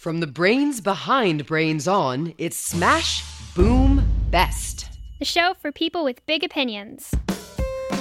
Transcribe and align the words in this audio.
From 0.00 0.20
the 0.20 0.26
brains 0.26 0.80
behind 0.80 1.44
Brains 1.44 1.86
On, 1.86 2.32
it's 2.38 2.56
Smash 2.56 3.22
Boom 3.54 4.02
Best. 4.30 4.88
The 5.18 5.26
show 5.26 5.52
for 5.60 5.72
people 5.72 6.04
with 6.04 6.24
big 6.24 6.42
opinions. 6.42 7.10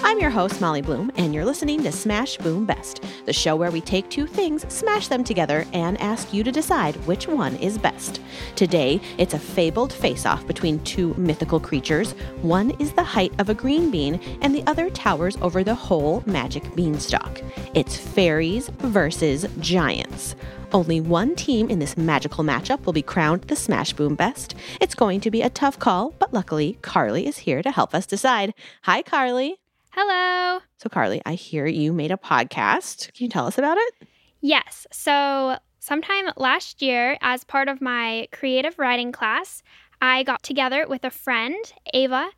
I'm 0.01 0.19
your 0.19 0.29
host, 0.29 0.61
Molly 0.61 0.81
Bloom, 0.81 1.11
and 1.17 1.33
you're 1.33 1.45
listening 1.45 1.83
to 1.83 1.91
Smash 1.91 2.37
Boom 2.37 2.65
Best, 2.65 3.03
the 3.25 3.33
show 3.33 3.55
where 3.57 3.69
we 3.69 3.81
take 3.81 4.09
two 4.09 4.25
things, 4.25 4.65
smash 4.73 5.09
them 5.09 5.25
together, 5.25 5.65
and 5.73 5.99
ask 5.99 6.33
you 6.33 6.41
to 6.43 6.53
decide 6.53 6.95
which 7.05 7.27
one 7.27 7.57
is 7.57 7.77
best. 7.77 8.21
Today, 8.55 9.01
it's 9.17 9.33
a 9.33 9.39
fabled 9.39 9.91
face 9.91 10.25
off 10.25 10.47
between 10.47 10.79
two 10.83 11.13
mythical 11.15 11.59
creatures. 11.59 12.13
One 12.41 12.71
is 12.79 12.93
the 12.93 13.03
height 13.03 13.33
of 13.39 13.49
a 13.49 13.53
green 13.53 13.91
bean, 13.91 14.21
and 14.41 14.55
the 14.55 14.63
other 14.67 14.89
towers 14.89 15.37
over 15.41 15.65
the 15.65 15.75
whole 15.75 16.23
magic 16.25 16.75
beanstalk. 16.75 17.41
It's 17.73 17.97
fairies 17.97 18.69
versus 18.79 19.45
giants. 19.59 20.33
Only 20.71 21.01
one 21.01 21.35
team 21.35 21.69
in 21.69 21.79
this 21.79 21.97
magical 21.97 22.43
matchup 22.43 22.85
will 22.85 22.93
be 22.93 23.01
crowned 23.01 23.43
the 23.43 23.55
Smash 23.55 23.93
Boom 23.93 24.15
Best. 24.15 24.55
It's 24.79 24.95
going 24.95 25.19
to 25.21 25.31
be 25.31 25.41
a 25.41 25.49
tough 25.49 25.77
call, 25.77 26.15
but 26.19 26.33
luckily, 26.33 26.79
Carly 26.81 27.27
is 27.27 27.39
here 27.39 27.61
to 27.61 27.71
help 27.71 27.93
us 27.93 28.05
decide. 28.05 28.53
Hi, 28.83 29.01
Carly. 29.01 29.59
Hello. 29.91 30.59
So, 30.77 30.89
Carly, 30.89 31.21
I 31.25 31.33
hear 31.33 31.65
you 31.65 31.91
made 31.93 32.11
a 32.11 32.17
podcast. 32.17 33.11
Can 33.13 33.25
you 33.25 33.29
tell 33.29 33.47
us 33.47 33.57
about 33.57 33.77
it? 33.77 34.07
Yes. 34.39 34.85
So, 34.91 35.57
sometime 35.79 36.29
last 36.37 36.81
year, 36.81 37.17
as 37.21 37.43
part 37.43 37.67
of 37.67 37.81
my 37.81 38.27
creative 38.31 38.77
writing 38.77 39.11
class, 39.11 39.63
I 40.01 40.23
got 40.23 40.43
together 40.43 40.85
with 40.87 41.03
a 41.03 41.09
friend, 41.09 41.57
Ava, 41.93 42.29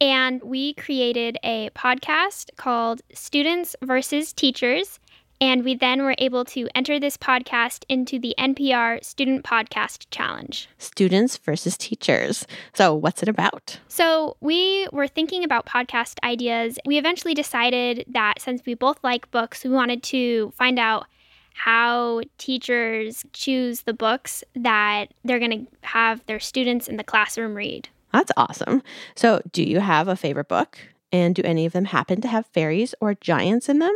and 0.00 0.42
we 0.42 0.74
created 0.74 1.38
a 1.44 1.70
podcast 1.70 2.50
called 2.56 3.02
Students 3.12 3.76
versus 3.82 4.32
Teachers. 4.32 4.98
And 5.44 5.62
we 5.62 5.74
then 5.74 6.04
were 6.04 6.14
able 6.16 6.46
to 6.46 6.70
enter 6.74 6.98
this 6.98 7.18
podcast 7.18 7.84
into 7.90 8.18
the 8.18 8.34
NPR 8.38 9.04
Student 9.04 9.44
Podcast 9.44 10.06
Challenge. 10.10 10.70
Students 10.78 11.36
versus 11.36 11.76
teachers. 11.76 12.46
So, 12.72 12.94
what's 12.94 13.22
it 13.22 13.28
about? 13.28 13.78
So, 13.88 14.38
we 14.40 14.88
were 14.90 15.06
thinking 15.06 15.44
about 15.44 15.66
podcast 15.66 16.14
ideas. 16.24 16.78
We 16.86 16.96
eventually 16.96 17.34
decided 17.34 18.06
that 18.08 18.40
since 18.40 18.62
we 18.64 18.72
both 18.72 18.98
like 19.04 19.30
books, 19.32 19.64
we 19.64 19.68
wanted 19.68 20.02
to 20.04 20.50
find 20.56 20.78
out 20.78 21.04
how 21.52 22.22
teachers 22.38 23.22
choose 23.34 23.82
the 23.82 23.92
books 23.92 24.44
that 24.54 25.12
they're 25.24 25.38
going 25.38 25.66
to 25.66 25.86
have 25.86 26.24
their 26.24 26.40
students 26.40 26.88
in 26.88 26.96
the 26.96 27.04
classroom 27.04 27.54
read. 27.54 27.90
That's 28.14 28.32
awesome. 28.38 28.82
So, 29.14 29.42
do 29.52 29.62
you 29.62 29.80
have 29.80 30.08
a 30.08 30.16
favorite 30.16 30.48
book? 30.48 30.78
And 31.12 31.34
do 31.34 31.42
any 31.44 31.66
of 31.66 31.74
them 31.74 31.84
happen 31.84 32.22
to 32.22 32.28
have 32.28 32.46
fairies 32.46 32.94
or 32.98 33.12
giants 33.12 33.68
in 33.68 33.78
them? 33.78 33.92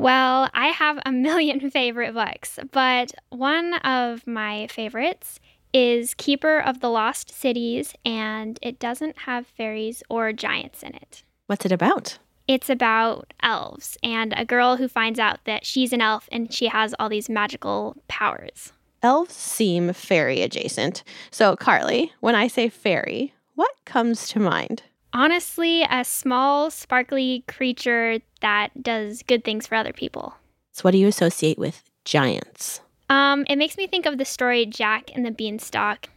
Well, 0.00 0.48
I 0.54 0.68
have 0.68 0.98
a 1.04 1.12
million 1.12 1.70
favorite 1.70 2.14
books, 2.14 2.58
but 2.72 3.12
one 3.28 3.74
of 3.74 4.26
my 4.26 4.66
favorites 4.68 5.40
is 5.74 6.14
Keeper 6.14 6.58
of 6.58 6.80
the 6.80 6.88
Lost 6.88 7.30
Cities, 7.30 7.92
and 8.02 8.58
it 8.62 8.78
doesn't 8.78 9.18
have 9.18 9.46
fairies 9.46 10.02
or 10.08 10.32
giants 10.32 10.82
in 10.82 10.94
it. 10.94 11.22
What's 11.48 11.66
it 11.66 11.70
about? 11.70 12.16
It's 12.48 12.70
about 12.70 13.34
elves 13.42 13.98
and 14.02 14.32
a 14.38 14.46
girl 14.46 14.76
who 14.76 14.88
finds 14.88 15.18
out 15.18 15.40
that 15.44 15.66
she's 15.66 15.92
an 15.92 16.00
elf 16.00 16.30
and 16.32 16.50
she 16.50 16.68
has 16.68 16.94
all 16.98 17.10
these 17.10 17.28
magical 17.28 17.94
powers. 18.08 18.72
Elves 19.02 19.34
seem 19.34 19.92
fairy 19.92 20.40
adjacent. 20.40 21.04
So, 21.30 21.56
Carly, 21.56 22.10
when 22.20 22.34
I 22.34 22.48
say 22.48 22.70
fairy, 22.70 23.34
what 23.54 23.72
comes 23.84 24.28
to 24.28 24.40
mind? 24.40 24.82
Honestly, 25.12 25.82
a 25.82 26.04
small, 26.04 26.70
sparkly 26.70 27.44
creature 27.48 28.18
that 28.40 28.82
does 28.82 29.22
good 29.22 29.44
things 29.44 29.66
for 29.66 29.74
other 29.74 29.92
people. 29.92 30.34
So, 30.72 30.82
what 30.82 30.92
do 30.92 30.98
you 30.98 31.08
associate 31.08 31.58
with 31.58 31.82
giants? 32.04 32.80
Um, 33.08 33.44
it 33.48 33.56
makes 33.56 33.76
me 33.76 33.86
think 33.86 34.06
of 34.06 34.18
the 34.18 34.24
story 34.24 34.66
Jack 34.66 35.10
and 35.14 35.26
the 35.26 35.32
Beanstalk. 35.32 36.08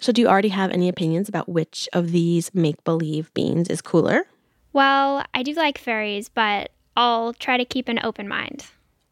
So, 0.00 0.12
do 0.12 0.22
you 0.22 0.28
already 0.28 0.48
have 0.48 0.70
any 0.70 0.88
opinions 0.88 1.28
about 1.28 1.48
which 1.48 1.88
of 1.92 2.12
these 2.12 2.54
make 2.54 2.82
believe 2.84 3.32
beans 3.34 3.68
is 3.68 3.82
cooler? 3.82 4.26
Well, 4.72 5.24
I 5.34 5.42
do 5.42 5.52
like 5.52 5.76
fairies, 5.76 6.28
but 6.28 6.70
I'll 6.96 7.34
try 7.34 7.58
to 7.58 7.64
keep 7.64 7.88
an 7.88 8.00
open 8.02 8.28
mind. 8.28 8.66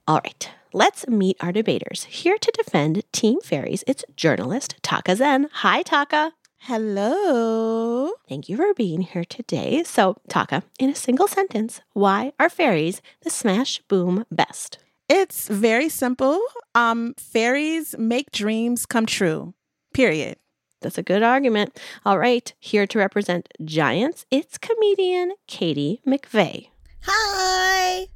All 0.09 0.21
right, 0.25 0.51
let's 0.73 1.07
meet 1.09 1.37
our 1.41 1.53
debaters. 1.53 2.05
Here 2.05 2.39
to 2.39 2.53
defend 2.53 3.03
Team 3.13 3.41
Fairies, 3.41 3.83
it's 3.87 4.05
journalist 4.17 4.77
Tarkor 4.83 5.17
Zehn. 5.17 5.49
Hi, 5.53 5.83
Tarkor. 5.83 6.33
Hello. 6.59 8.11
Thank 8.29 8.49
you 8.49 8.57
for 8.57 8.75
being 8.75 9.03
here 9.03 9.25
today. 9.25 9.85
So, 9.85 10.17
Tarkor, 10.29 10.63
in 10.79 10.91
a 10.91 10.95
single 10.95 11.29
sentence, 11.29 11.81
why 11.93 12.33
are 12.41 12.49
fairies 12.49 13.01
the 13.23 13.31
smash 13.31 13.81
boom 13.89 14.25
best? 14.31 14.79
It's 15.09 15.47
very 15.49 15.89
simple. 15.89 16.41
Um, 16.75 17.15
fairies 17.17 17.95
make 17.99 18.33
dreams 18.33 18.85
come 18.87 19.07
true. 19.07 19.55
Period. 19.95 20.37
That's 20.83 20.99
a 20.99 21.03
good 21.03 21.23
argument. 21.23 21.79
All 22.05 22.19
right, 22.19 22.53
here 22.59 22.87
to 22.89 22.99
represent 22.99 23.49
giants, 23.65 24.27
it's 24.31 24.59
comedian 24.59 25.33
Katie 25.47 26.01
McVay. 26.07 26.69
Hi. 27.03 28.07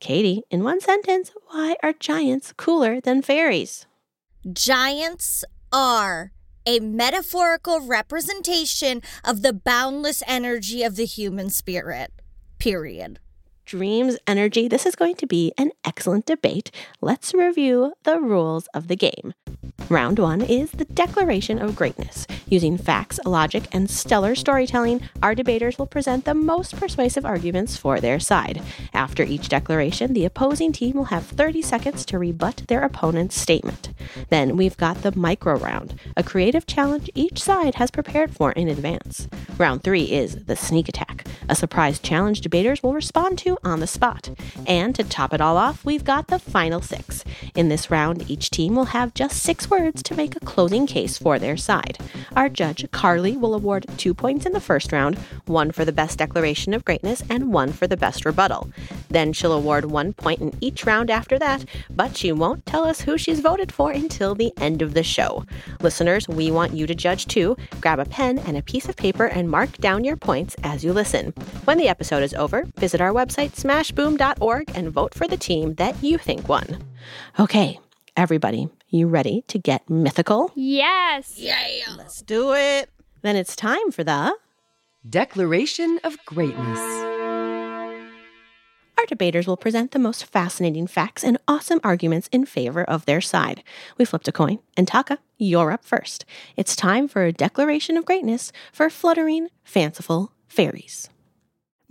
Katie, 0.00 0.42
in 0.50 0.64
one 0.64 0.80
sentence, 0.80 1.30
why 1.46 1.76
are 1.82 1.92
giants 1.92 2.52
cooler 2.52 3.00
than 3.00 3.22
fairies? 3.22 3.86
Giants 4.52 5.44
are 5.72 6.32
a 6.66 6.80
metaphorical 6.80 7.80
representation 7.80 9.02
of 9.24 9.42
the 9.42 9.52
boundless 9.52 10.22
energy 10.26 10.82
of 10.82 10.96
the 10.96 11.06
human 11.06 11.50
spirit. 11.50 12.12
Period. 12.58 13.18
Dreams, 13.64 14.18
energy. 14.26 14.68
This 14.68 14.86
is 14.86 14.96
going 14.96 15.14
to 15.16 15.26
be 15.26 15.52
an 15.56 15.70
excellent 15.84 16.26
debate. 16.26 16.70
Let's 17.00 17.32
review 17.32 17.94
the 18.02 18.20
rules 18.20 18.66
of 18.74 18.88
the 18.88 18.96
game. 18.96 19.34
Round 19.92 20.18
one 20.18 20.40
is 20.40 20.70
the 20.70 20.86
Declaration 20.86 21.58
of 21.58 21.76
Greatness. 21.76 22.26
Using 22.48 22.78
facts, 22.78 23.20
logic, 23.26 23.64
and 23.72 23.90
stellar 23.90 24.34
storytelling, 24.34 25.02
our 25.22 25.34
debaters 25.34 25.78
will 25.78 25.86
present 25.86 26.24
the 26.24 26.32
most 26.32 26.76
persuasive 26.76 27.26
arguments 27.26 27.76
for 27.76 28.00
their 28.00 28.18
side. 28.18 28.62
After 28.94 29.22
each 29.22 29.50
declaration, 29.50 30.14
the 30.14 30.24
opposing 30.24 30.72
team 30.72 30.96
will 30.96 31.12
have 31.12 31.26
30 31.26 31.60
seconds 31.60 32.06
to 32.06 32.18
rebut 32.18 32.62
their 32.68 32.82
opponent's 32.82 33.38
statement. 33.38 33.90
Then 34.30 34.56
we've 34.56 34.78
got 34.78 35.02
the 35.02 35.14
micro 35.14 35.58
round, 35.58 36.00
a 36.16 36.22
creative 36.22 36.64
challenge 36.64 37.10
each 37.14 37.38
side 37.42 37.74
has 37.74 37.90
prepared 37.90 38.34
for 38.34 38.52
in 38.52 38.68
advance. 38.68 39.28
Round 39.58 39.82
three 39.82 40.04
is 40.04 40.46
the 40.46 40.56
sneak 40.56 40.88
attack, 40.88 41.26
a 41.48 41.54
surprise 41.54 41.98
challenge 41.98 42.40
debaters 42.40 42.82
will 42.82 42.94
respond 42.94 43.38
to 43.38 43.58
on 43.64 43.80
the 43.80 43.86
spot. 43.86 44.30
And 44.66 44.94
to 44.94 45.04
top 45.04 45.32
it 45.32 45.40
all 45.40 45.56
off, 45.56 45.84
we've 45.84 46.04
got 46.04 46.28
the 46.28 46.38
final 46.38 46.80
six. 46.80 47.24
In 47.54 47.68
this 47.68 47.90
round, 47.90 48.30
each 48.30 48.50
team 48.50 48.74
will 48.74 48.86
have 48.86 49.14
just 49.14 49.42
six 49.42 49.68
words 49.70 50.02
to 50.04 50.14
make 50.14 50.36
a 50.36 50.40
closing 50.40 50.86
case 50.86 51.18
for 51.18 51.38
their 51.38 51.56
side. 51.56 51.98
Our 52.36 52.48
judge, 52.48 52.90
Carly, 52.90 53.36
will 53.36 53.54
award 53.54 53.86
two 53.96 54.14
points 54.14 54.46
in 54.46 54.52
the 54.52 54.60
first 54.60 54.92
round, 54.92 55.18
one 55.46 55.72
for 55.72 55.84
the 55.84 55.92
best 55.92 56.18
declaration 56.18 56.74
of 56.74 56.84
greatness, 56.84 57.22
and 57.28 57.52
one 57.52 57.72
for 57.72 57.86
the 57.86 57.96
best 57.96 58.24
rebuttal. 58.24 58.70
Then 59.08 59.32
she'll 59.32 59.52
award 59.52 59.86
one 59.86 60.12
point 60.12 60.40
in 60.40 60.52
each 60.60 60.86
round 60.86 61.10
after 61.10 61.38
that, 61.38 61.64
but 61.90 62.16
she 62.16 62.32
won't 62.32 62.64
tell 62.66 62.84
us 62.84 63.02
who 63.02 63.18
she's 63.18 63.40
voted 63.40 63.72
for 63.72 63.90
until 63.90 64.34
the 64.34 64.52
end 64.58 64.82
of 64.82 64.94
the 64.94 65.02
show. 65.02 65.44
Listeners, 65.80 66.28
we 66.28 66.50
want 66.50 66.72
you 66.72 66.86
to 66.86 66.94
judge 66.94 67.26
too. 67.26 67.56
Grab 67.80 67.98
a 67.98 68.04
pen 68.04 68.38
and 68.38 68.56
a 68.56 68.62
piece 68.62 68.88
of 68.88 68.96
paper 68.96 69.26
and 69.26 69.50
mark 69.50 69.76
down 69.78 70.04
your 70.04 70.16
points 70.16 70.56
as 70.62 70.84
you 70.84 70.92
listen. 70.92 71.31
When 71.64 71.78
the 71.78 71.88
episode 71.88 72.22
is 72.22 72.34
over, 72.34 72.64
visit 72.76 73.00
our 73.00 73.12
website, 73.12 73.52
smashboom.org, 73.52 74.70
and 74.74 74.90
vote 74.90 75.14
for 75.14 75.26
the 75.26 75.36
team 75.36 75.74
that 75.74 76.02
you 76.02 76.18
think 76.18 76.48
won. 76.48 76.84
Okay, 77.38 77.78
everybody, 78.16 78.68
you 78.88 79.08
ready 79.08 79.42
to 79.48 79.58
get 79.58 79.88
mythical? 79.88 80.50
Yes. 80.54 81.34
Yeah. 81.36 81.56
Let's 81.96 82.22
do 82.22 82.52
it. 82.54 82.90
Then 83.22 83.36
it's 83.36 83.56
time 83.56 83.90
for 83.92 84.04
the 84.04 84.36
Declaration 85.08 85.98
of 86.04 86.16
Greatness. 86.26 86.78
Our 88.98 89.06
debaters 89.06 89.48
will 89.48 89.56
present 89.56 89.90
the 89.90 89.98
most 89.98 90.26
fascinating 90.26 90.86
facts 90.86 91.24
and 91.24 91.36
awesome 91.48 91.80
arguments 91.82 92.28
in 92.30 92.46
favor 92.46 92.84
of 92.84 93.04
their 93.04 93.20
side. 93.20 93.64
We 93.98 94.04
flipped 94.04 94.28
a 94.28 94.32
coin, 94.32 94.60
and 94.76 94.86
Tarkor, 94.86 95.18
you're 95.38 95.72
up 95.72 95.84
first. 95.84 96.24
It's 96.56 96.76
time 96.76 97.08
for 97.08 97.24
a 97.24 97.32
declaration 97.32 97.96
of 97.96 98.04
greatness 98.04 98.52
for 98.72 98.88
fluttering, 98.88 99.48
fanciful 99.64 100.30
fairies. 100.46 101.08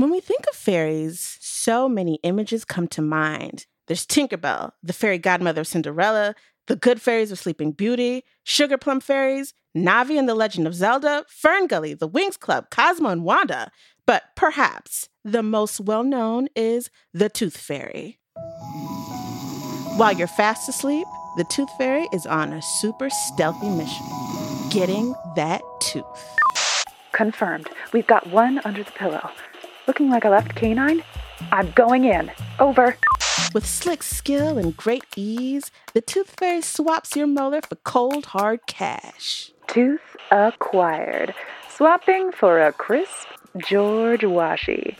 When 0.01 0.09
we 0.09 0.19
think 0.19 0.47
of 0.49 0.55
fairies, 0.55 1.37
so 1.41 1.87
many 1.87 2.15
images 2.23 2.65
come 2.65 2.87
to 2.87 3.03
mind. 3.03 3.67
There's 3.85 4.03
Tinkerbell, 4.03 4.71
the 4.81 4.93
fairy 4.93 5.19
godmother 5.19 5.61
of 5.61 5.67
Cinderella, 5.67 6.33
the 6.65 6.75
good 6.75 6.99
fairies 6.99 7.31
of 7.31 7.37
Sleeping 7.37 7.71
Beauty, 7.71 8.23
Sugar 8.43 8.79
Plum 8.79 8.99
Fairies, 8.99 9.53
Navi 9.77 10.17
and 10.17 10.27
the 10.27 10.33
Legend 10.33 10.65
of 10.65 10.73
Zelda, 10.73 11.23
Ferngully, 11.29 11.99
the 11.99 12.09
Winx 12.09 12.39
Club, 12.39 12.71
Cosmo 12.71 13.09
and 13.09 13.23
Wanda. 13.23 13.71
But 14.07 14.23
perhaps 14.35 15.07
the 15.23 15.43
most 15.43 15.79
well 15.79 16.03
known 16.03 16.47
is 16.55 16.89
the 17.13 17.29
Tooth 17.29 17.57
Fairy. 17.57 18.17
While 19.97 20.13
you're 20.13 20.25
fast 20.25 20.67
asleep, 20.67 21.05
the 21.37 21.43
Tooth 21.43 21.69
Fairy 21.77 22.07
is 22.11 22.25
on 22.25 22.53
a 22.53 22.61
super 22.63 23.11
stealthy 23.11 23.69
mission 23.69 24.07
getting 24.71 25.13
that 25.35 25.61
tooth. 25.79 26.39
Confirmed. 27.11 27.69
We've 27.93 28.07
got 28.07 28.25
one 28.31 28.61
under 28.65 28.83
the 28.83 28.91
pillow. 28.93 29.29
Looking 29.87 30.09
like 30.09 30.25
a 30.25 30.29
left 30.29 30.55
canine? 30.55 31.03
I'm 31.51 31.71
going 31.71 32.05
in. 32.05 32.31
Over. 32.59 32.95
With 33.53 33.65
slick 33.65 34.03
skill 34.03 34.57
and 34.57 34.77
great 34.77 35.03
ease, 35.15 35.71
the 35.93 36.01
Tooth 36.01 36.35
Fairy 36.39 36.61
swaps 36.61 37.15
your 37.15 37.27
molar 37.27 37.61
for 37.61 37.75
cold, 37.77 38.27
hard 38.27 38.61
cash. 38.67 39.51
Tooth 39.67 40.15
acquired. 40.29 41.33
Swapping 41.69 42.31
for 42.31 42.61
a 42.61 42.71
crisp 42.71 43.27
George 43.57 44.21
Washi. 44.21 44.95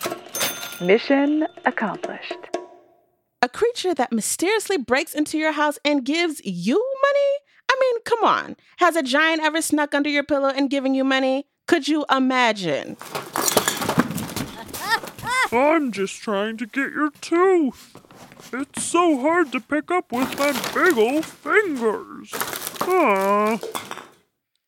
Mission 0.81 1.48
accomplished. 1.66 2.36
A 3.42 3.50
creature 3.50 3.94
that 3.94 4.12
mysteriously 4.12 4.78
breaks 4.78 5.13
into 5.13 5.38
your 5.38 5.54
house 5.54 5.80
and 5.86 6.04
gives 6.04 6.42
you 6.44 6.75
money? 6.75 7.38
I 7.72 7.78
mean, 7.80 8.01
come 8.04 8.24
on. 8.24 8.56
Has 8.78 8.95
a 8.95 9.04
giant 9.04 9.42
ever 9.42 9.62
snuck 9.62 9.95
under 9.95 10.10
your 10.10 10.24
pillow 10.24 10.50
and 10.50 10.69
given 10.69 10.94
you 10.94 11.04
money? 11.04 11.45
Could 11.68 11.88
you 11.88 12.06
imagine? 12.12 12.98
I'm 15.53 15.92
just 15.92 16.21
trying 16.21 16.57
to 16.57 16.65
get 16.65 16.92
your 16.94 17.12
tooth. 17.12 18.00
It's 18.53 18.83
so 18.83 19.19
hard 19.19 19.51
to 19.51 19.59
pick 19.59 19.92
up 19.92 20.12
with 20.12 20.38
my 20.39 20.51
big 20.74 20.98
old 20.98 21.25
fingers. 21.25 22.31
Ah. 22.81 23.59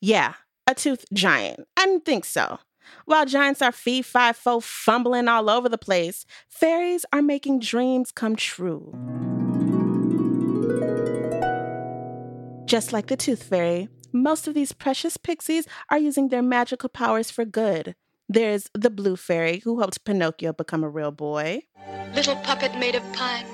Yeah, 0.02 0.34
a 0.68 0.76
tooth 0.76 1.06
giant. 1.14 1.68
I 1.78 1.86
didn't 1.86 2.06
think 2.06 2.26
so. 2.26 2.60
While 3.06 3.26
giants 3.26 3.62
are 3.62 3.72
fee 3.72 4.02
fi 4.02 4.34
fo 4.34 4.60
fumbling 4.60 5.30
all 5.30 5.50
over 5.50 5.70
the 5.70 5.78
place, 5.78 6.26
fairies 6.50 7.06
are 7.14 7.22
making 7.22 7.60
dreams 7.60 8.12
come 8.12 8.36
true. 8.36 8.94
Just 12.66 12.92
like 12.92 13.08
the 13.08 13.16
tooth 13.18 13.44
fairy, 13.44 13.88
most 14.12 14.48
of 14.48 14.54
these 14.54 14.74
precious 14.74 15.16
pixies 15.16 15.66
are 15.90 15.98
using 15.98 16.28
their 16.28 16.42
magical 16.42 16.90
powers 16.90 17.32
for 17.32 17.46
good. 17.46 17.96
There's 18.30 18.70
the 18.74 18.90
blue 18.90 19.16
fairy 19.16 19.60
who 19.60 19.80
helped 19.80 20.06
Pinocchio 20.06 20.54
become 20.54 20.84
a 20.84 20.90
real 20.90 21.12
boy. 21.12 21.64
Little 22.16 22.36
puppet 22.38 22.78
made 22.78 22.96
of 22.96 23.04
pine, 23.14 23.46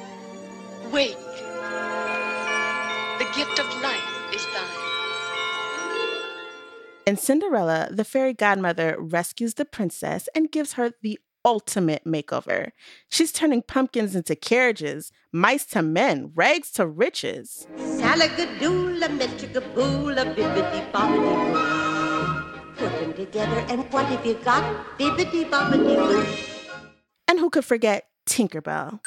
wake. 0.92 1.18
The 3.18 3.25
gift 3.36 3.60
of 3.60 3.66
life 3.81 4.33
is 4.33 4.45
thine. 4.54 4.80
In 7.06 7.18
Cinderella, 7.18 7.89
the 7.92 8.04
fairy 8.04 8.33
godmother 8.33 8.95
rescues 9.00 9.56
the 9.56 9.66
princess 9.66 10.30
and 10.36 10.51
gives 10.51 10.74
her 10.74 10.92
the 11.01 11.19
ultimate 11.44 12.06
makeover. 12.06 12.71
She's 13.10 13.31
turning 13.31 13.63
pumpkins 13.63 14.16
into 14.16 14.36
carriages, 14.36 15.12
mice 15.33 15.66
to 15.68 15.81
men, 15.81 16.31
rags 16.36 16.69
to 16.74 16.86
riches. 16.86 17.66
Salagadoola, 17.77 19.07
metricaboola, 19.18 20.36
bibbidi 20.36 20.92
bobbidi 20.92 21.54
boo. 21.54 21.98
Put 22.79 22.91
them 22.99 23.13
together, 23.13 23.65
and 23.69 23.91
what 23.91 24.05
have 24.05 24.25
you 24.25 24.35
got? 24.35 24.63
Bibbidi 24.97 25.49
bobbidi 25.49 25.95
boo. 25.95 26.25
And 27.27 27.39
who 27.39 27.49
could 27.49 27.65
forget 27.65 28.07
Tinkerbell? 28.25 29.01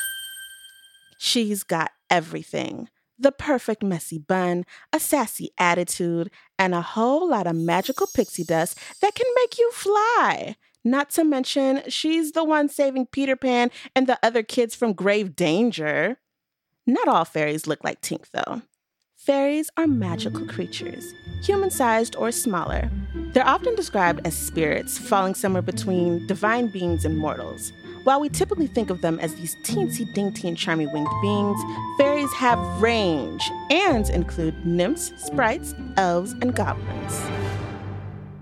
She's 1.18 1.62
got 1.62 1.90
everything 2.10 2.88
the 3.22 3.32
perfect 3.32 3.82
messy 3.82 4.18
bun, 4.18 4.64
a 4.92 5.00
sassy 5.00 5.50
attitude, 5.56 6.30
and 6.58 6.74
a 6.74 6.82
whole 6.82 7.28
lot 7.28 7.46
of 7.46 7.56
magical 7.56 8.08
pixie 8.14 8.44
dust 8.44 8.78
that 9.00 9.14
can 9.14 9.26
make 9.36 9.58
you 9.58 9.70
fly. 9.72 10.56
Not 10.84 11.10
to 11.10 11.24
mention, 11.24 11.82
she's 11.88 12.32
the 12.32 12.44
one 12.44 12.68
saving 12.68 13.06
Peter 13.06 13.36
Pan 13.36 13.70
and 13.94 14.06
the 14.06 14.18
other 14.22 14.42
kids 14.42 14.74
from 14.74 14.92
grave 14.92 15.36
danger. 15.36 16.18
Not 16.86 17.06
all 17.06 17.24
fairies 17.24 17.68
look 17.68 17.84
like 17.84 18.00
Tink, 18.00 18.30
though. 18.32 18.62
Fairies 19.16 19.70
are 19.76 19.86
magical 19.86 20.44
creatures, 20.46 21.14
human 21.44 21.70
sized 21.70 22.16
or 22.16 22.32
smaller. 22.32 22.90
They're 23.32 23.46
often 23.48 23.74
described 23.74 24.26
as 24.26 24.36
spirits 24.36 24.98
falling 24.98 25.34
somewhere 25.34 25.62
between 25.62 26.26
divine 26.26 26.68
beings 26.68 27.06
and 27.06 27.16
mortals. 27.16 27.72
While 28.04 28.20
we 28.20 28.28
typically 28.28 28.66
think 28.66 28.90
of 28.90 29.00
them 29.00 29.18
as 29.20 29.34
these 29.36 29.56
teensy 29.62 30.12
dainty 30.12 30.48
and 30.48 30.58
charming 30.58 30.92
winged 30.92 31.08
beings, 31.22 31.58
fairies 31.96 32.32
have 32.34 32.58
range 32.82 33.42
and 33.70 34.08
include 34.10 34.66
nymphs, 34.66 35.12
sprites, 35.16 35.74
elves, 35.96 36.32
and 36.42 36.54
goblins. 36.54 37.22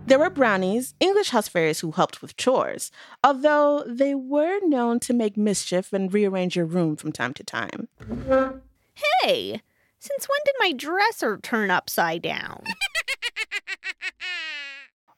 There 0.06 0.18
were 0.18 0.30
brownies, 0.30 0.94
English 0.98 1.30
house 1.30 1.46
fairies 1.46 1.80
who 1.80 1.92
helped 1.92 2.20
with 2.20 2.36
chores, 2.36 2.90
although 3.22 3.84
they 3.86 4.16
were 4.16 4.58
known 4.62 4.98
to 5.00 5.12
make 5.12 5.36
mischief 5.36 5.92
and 5.92 6.12
rearrange 6.12 6.56
your 6.56 6.66
room 6.66 6.96
from 6.96 7.12
time 7.12 7.32
to 7.34 7.44
time. 7.44 7.86
Hey, 9.22 9.60
since 10.00 10.26
when 10.28 10.40
did 10.44 10.54
my 10.58 10.72
dresser 10.72 11.36
turn 11.36 11.70
upside 11.70 12.22
down? 12.22 12.64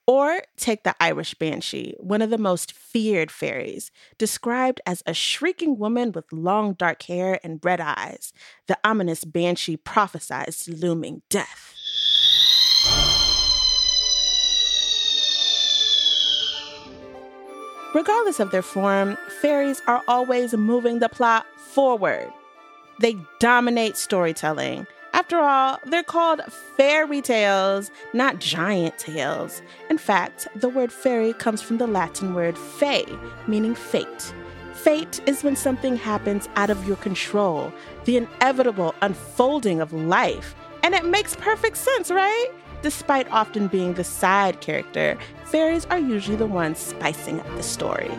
Or 0.07 0.43
take 0.57 0.83
the 0.83 0.97
Irish 1.01 1.35
Banshee, 1.35 1.95
one 1.99 2.23
of 2.23 2.31
the 2.31 2.39
most 2.39 2.73
feared 2.73 3.31
fairies, 3.31 3.93
described 4.19 4.81
as 4.85 5.03
a 5.07 5.15
shrieking 5.15 5.79
woman 5.79 6.11
with 6.11 6.33
long 6.33 6.73
dark 6.73 7.05
hair 7.05 7.39
and 7.45 7.61
red 7.63 7.81
eyes. 7.81 8.33
The 8.67 8.79
ominous 8.83 9.25
Banshee 9.25 9.77
prophesies 9.77 10.69
looming 10.69 11.23
death. 11.31 11.75
Regardless 17.95 18.41
of 18.41 18.51
their 18.51 18.63
form, 18.63 19.17
fairies 19.41 19.83
are 19.87 20.03
always 20.09 20.55
moving 20.55 20.99
the 20.99 21.11
plot 21.11 21.47
forward. 21.59 22.33
They 22.99 23.17
dominate 23.39 23.97
storytelling. 23.97 24.87
After 25.33 25.49
all, 25.49 25.81
they're 25.87 26.03
called 26.03 26.43
fairy 26.77 27.23
tales, 27.23 27.91
not 28.13 28.39
giant 28.39 28.99
tales. 28.99 29.63
In 29.89 29.97
fact, 29.97 30.47
the 30.55 30.69
word 30.69 30.93
fairy 30.93 31.33
comes 31.33 31.63
from 31.63 31.79
the 31.79 31.87
Latin 31.87 32.35
word 32.35 32.59
fae, 32.59 33.07
meaning 33.47 33.75
fate. 33.75 34.35
Fate 34.75 35.23
is 35.27 35.43
when 35.43 35.57
something 35.57 35.97
happens 35.97 36.51
out 36.57 36.69
of 36.69 36.87
your 36.87 36.97
control, 36.97 37.73
the 38.05 38.19
inevitable 38.19 38.95
unfolding 39.01 39.81
of 39.81 39.95
life. 39.95 40.55
And 40.83 40.95
it 40.95 41.07
makes 41.07 41.35
perfect 41.35 41.79
sense, 41.79 42.11
right? 42.11 42.49
Despite 42.83 43.27
often 43.33 43.69
being 43.69 43.95
the 43.95 44.05
side 44.05 44.61
character, 44.61 45.17
fairies 45.47 45.87
are 45.87 45.99
usually 45.99 46.37
the 46.37 46.45
ones 46.45 46.79
spicing 46.79 47.41
up 47.41 47.57
the 47.57 47.63
story. 47.63 48.11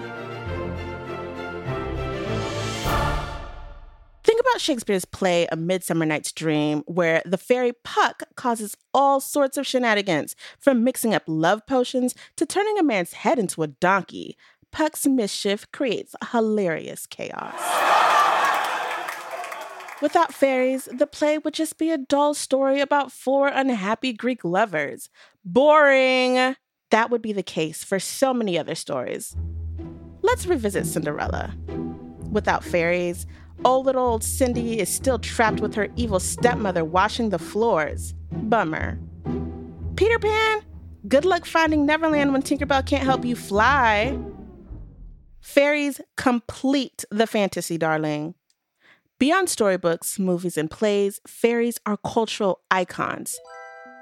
About 4.43 4.61
Shakespeare's 4.61 5.05
play 5.05 5.47
A 5.51 5.55
Midsummer 5.55 6.05
Night's 6.05 6.31
Dream, 6.31 6.83
where 6.85 7.21
the 7.25 7.37
fairy 7.37 7.73
Puck 7.83 8.23
causes 8.35 8.75
all 8.93 9.19
sorts 9.19 9.57
of 9.57 9.65
shenanigans, 9.65 10.35
from 10.59 10.83
mixing 10.83 11.13
up 11.13 11.23
love 11.27 11.65
potions 11.65 12.13
to 12.35 12.45
turning 12.45 12.77
a 12.77 12.83
man's 12.83 13.13
head 13.13 13.39
into 13.39 13.63
a 13.63 13.67
donkey. 13.67 14.37
Puck's 14.71 15.05
mischief 15.05 15.65
creates 15.71 16.15
hilarious 16.31 17.05
chaos. 17.05 17.53
Without 20.01 20.33
fairies, 20.33 20.89
the 20.91 21.07
play 21.07 21.37
would 21.37 21.53
just 21.53 21.77
be 21.77 21.89
a 21.89 21.97
dull 21.97 22.33
story 22.33 22.81
about 22.81 23.11
four 23.11 23.47
unhappy 23.47 24.11
Greek 24.11 24.43
lovers. 24.43 25.09
Boring! 25.45 26.55
That 26.89 27.09
would 27.09 27.21
be 27.21 27.33
the 27.33 27.43
case 27.43 27.83
for 27.83 27.99
so 27.99 28.33
many 28.33 28.57
other 28.57 28.75
stories. 28.75 29.35
Let's 30.21 30.45
revisit 30.45 30.85
Cinderella. 30.85 31.55
Without 32.31 32.63
fairies, 32.63 33.25
old 33.65 33.85
little 33.85 34.05
old 34.05 34.23
Cindy 34.23 34.79
is 34.79 34.89
still 34.89 35.19
trapped 35.19 35.59
with 35.59 35.75
her 35.75 35.87
evil 35.95 36.19
stepmother 36.19 36.83
washing 36.83 37.29
the 37.29 37.39
floors. 37.39 38.13
Bummer. 38.31 38.99
Peter 39.95 40.19
Pan, 40.19 40.61
good 41.07 41.25
luck 41.25 41.45
finding 41.45 41.85
Neverland 41.85 42.33
when 42.33 42.41
Tinkerbell 42.41 42.85
can't 42.85 43.03
help 43.03 43.25
you 43.25 43.35
fly. 43.35 44.17
Fairies 45.39 46.01
complete 46.17 47.05
the 47.11 47.27
fantasy, 47.27 47.77
darling. 47.77 48.33
Beyond 49.19 49.49
storybooks, 49.49 50.17
movies, 50.17 50.57
and 50.57 50.69
plays, 50.69 51.21
fairies 51.27 51.79
are 51.85 51.97
cultural 51.97 52.61
icons. 52.71 53.37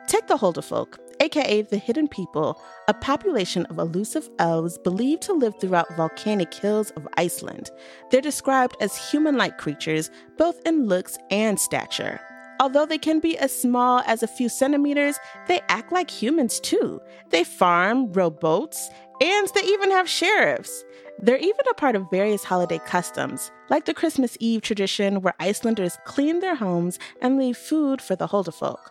Take 0.08 0.28
the 0.28 0.38
Hulderfolk, 0.38 0.98
aka 1.22 1.62
the 1.62 1.78
Hidden 1.78 2.08
People, 2.08 2.62
a 2.88 2.94
population 2.94 3.66
of 3.68 3.78
elusive 3.78 4.28
elves 4.40 4.78
believed 4.80 5.22
to 5.24 5.34
live 5.34 5.54
throughout 5.60 5.96
volcanic 5.96 6.54
hills 6.54 6.90
of 6.92 7.08
Iceland. 7.16 7.70
They're 8.10 8.22
described 8.22 8.76
as 8.82 9.12
human 9.12 9.38
like 9.38 9.58
creatures, 9.58 10.10
both 10.38 10.60
in 10.66 10.88
looks 10.88 11.18
and 11.30 11.60
stature. 11.60 12.20
Although 12.60 12.86
they 12.86 12.98
can 12.98 13.20
be 13.20 13.38
as 13.38 13.52
small 13.58 14.04
as 14.06 14.22
a 14.22 14.28
few 14.28 14.50
centimeters, 14.50 15.18
they 15.48 15.62
act 15.70 15.92
like 15.92 16.12
humans 16.12 16.60
too. 16.60 17.00
They 17.30 17.44
farm, 17.44 18.12
row 18.14 18.30
boats, 18.30 18.90
and 19.20 19.48
they 19.56 19.64
even 19.64 19.92
have 19.92 20.10
sheriffs. 20.10 20.84
They're 21.20 21.38
even 21.38 21.66
a 21.70 21.76
part 21.76 21.96
of 21.96 22.10
various 22.10 22.44
holiday 22.44 22.80
customs, 22.80 23.52
like 23.70 23.86
the 23.86 23.94
Christmas 23.94 24.38
Eve 24.40 24.62
tradition 24.62 25.22
where 25.22 25.36
Icelanders 25.40 25.98
clean 26.06 26.40
their 26.40 26.56
homes 26.56 27.00
and 27.22 27.38
leave 27.38 27.58
food 27.58 28.02
for 28.02 28.16
the 28.16 28.28
Hulderfolk. 28.28 28.91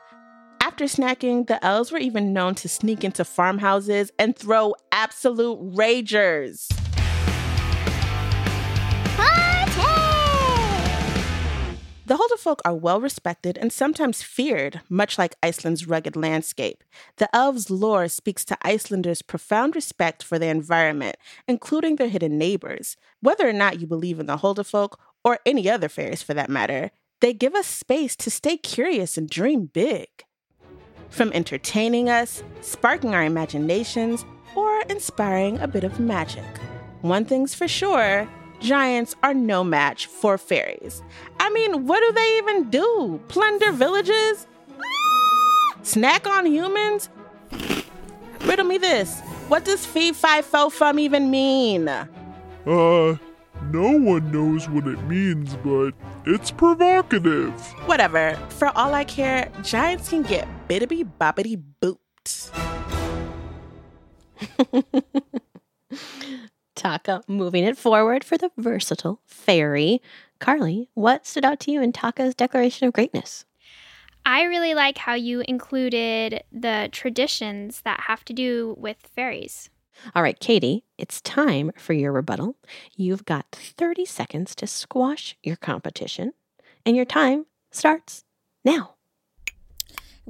After 0.81 1.03
snacking, 1.03 1.47
the 1.47 1.63
elves 1.63 1.93
were 1.93 1.99
even 1.99 2.33
known 2.33 2.55
to 2.55 2.67
sneak 2.67 3.05
into 3.05 3.23
farmhouses 3.23 4.11
and 4.19 4.35
throw 4.35 4.75
absolute 4.91 5.59
ragers. 5.75 6.69
The 12.07 12.17
Hulderfolk 12.17 12.61
are 12.65 12.75
well 12.75 12.99
respected 12.99 13.59
and 13.59 13.71
sometimes 13.71 14.23
feared, 14.23 14.81
much 14.89 15.19
like 15.19 15.37
Iceland's 15.43 15.87
rugged 15.87 16.17
landscape. 16.17 16.83
The 17.19 17.29
elves' 17.37 17.69
lore 17.69 18.09
speaks 18.09 18.47
to 18.47 18.57
Icelanders' 18.63 19.21
profound 19.21 19.77
respect 19.77 20.23
for 20.23 20.39
their 20.39 20.51
environment, 20.51 21.17
including 21.47 21.97
their 21.97 22.09
hidden 22.09 22.39
neighbors. 22.39 22.97
Whether 23.21 23.47
or 23.47 23.53
not 23.53 23.83
you 23.83 23.87
believe 23.87 24.19
in 24.19 24.25
the 24.25 24.39
Hulderfolk 24.39 24.95
or 25.27 25.41
any 25.45 25.69
other 25.69 25.91
fairies 25.91 26.23
for 26.23 26.33
that 26.33 26.49
matter, 26.49 26.91
they 27.21 27.35
give 27.35 27.55
us 27.55 27.67
space 27.67 28.17
to 28.17 28.31
stay 28.31 28.57
curious 28.57 29.19
and 29.19 29.29
dream 29.29 29.67
big. 29.67 30.09
From 31.11 31.33
entertaining 31.33 32.09
us, 32.09 32.43
sparking 32.61 33.15
our 33.15 33.25
imaginations, 33.25 34.25
or 34.55 34.83
inspiring 34.89 35.59
a 35.59 35.69
bit 35.69 35.85
of 35.85 36.01
magic. 36.01 36.45
One 37.03 37.25
thing's 37.25 37.55
for 37.55 37.69
sure 37.69 38.29
giants 38.61 39.17
are 39.23 39.35
no 39.35 39.65
match 39.65 40.07
for 40.07 40.39
fairies. 40.39 41.03
I 41.39 41.51
mean, 41.51 41.87
what 41.87 42.01
do 42.01 42.13
they 42.13 42.39
even 42.39 42.71
do? 42.71 43.21
Plunder 43.29 43.73
villages? 43.73 44.47
Snack 45.83 46.27
on 46.27 46.47
humans? 46.47 47.09
Riddle 48.43 48.67
me 48.67 48.79
this. 48.79 49.21
What 49.49 49.65
does 49.65 49.85
fee 49.85 50.13
fi 50.13 50.43
fo 50.43 50.69
fum 50.69 50.99
even 50.99 51.31
mean? 51.31 51.89
Uh, 51.89 53.17
no 53.73 53.93
one 53.93 54.33
knows 54.33 54.69
what 54.69 54.87
it 54.87 55.03
means, 55.05 55.55
but 55.57 55.93
it's 56.27 56.51
provocative. 56.51 57.53
Whatever. 57.87 58.37
For 58.51 58.69
all 58.77 58.95
I 58.95 59.05
care, 59.05 59.51
giants 59.63 60.09
can 60.09 60.23
get 60.23 60.49
bittity 60.69 61.09
boppity 61.21 61.63
booped. 61.81 62.51
Tarkor 66.77 67.23
moving 67.29 67.65
it 67.65 67.77
forward 67.77 68.25
for 68.25 68.39
the 68.39 68.51
versatile 68.57 69.21
fairy. 69.27 70.01
Carly, 70.39 70.89
what 70.95 71.27
stood 71.27 71.45
out 71.45 71.61
to 71.61 71.71
you 71.71 71.83
in 71.83 71.93
Tarkor's 71.93 72.35
declaration 72.35 72.87
of 72.87 72.95
greatness? 72.95 73.45
I 74.25 74.43
really 74.45 74.75
like 74.75 74.99
how 74.99 75.15
you 75.15 75.43
included 75.47 76.43
the 76.53 76.89
traditions 76.93 77.83
that 77.83 78.01
have 78.01 78.25
to 78.27 78.33
do 78.33 78.75
with 78.79 78.97
fairies. 79.15 79.71
All 80.15 80.23
right, 80.23 80.39
Katie, 80.39 80.85
it's 80.99 81.21
time 81.21 81.73
for 81.77 81.93
your 81.93 82.13
rebuttal. 82.13 82.57
You've 82.97 83.25
got 83.25 83.47
30 83.53 84.05
seconds 84.05 84.55
to 84.57 84.67
squash 84.67 85.37
your 85.43 85.57
competition, 85.57 86.33
and 86.87 86.97
your 86.97 87.05
time 87.05 87.47
starts 87.71 88.25
now. 88.65 88.97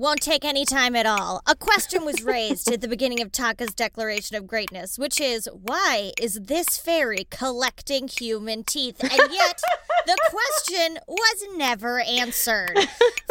Won't 0.00 0.22
take 0.22 0.46
any 0.46 0.64
time 0.64 0.96
at 0.96 1.04
all. 1.04 1.42
A 1.46 1.54
question 1.54 2.06
was 2.06 2.22
raised 2.22 2.72
at 2.72 2.80
the 2.80 2.88
beginning 2.88 3.20
of 3.20 3.30
Tarkor's 3.30 3.74
declaration 3.74 4.34
of 4.34 4.46
greatness, 4.46 4.98
which 4.98 5.20
is 5.20 5.46
why 5.52 6.12
is 6.18 6.40
this 6.44 6.78
fairy 6.78 7.26
collecting 7.28 8.08
human 8.08 8.64
teeth? 8.64 9.02
And 9.02 9.30
yet, 9.30 9.60
the 10.06 10.16
question 10.30 11.00
was 11.06 11.44
never 11.54 12.00
answered. 12.00 12.78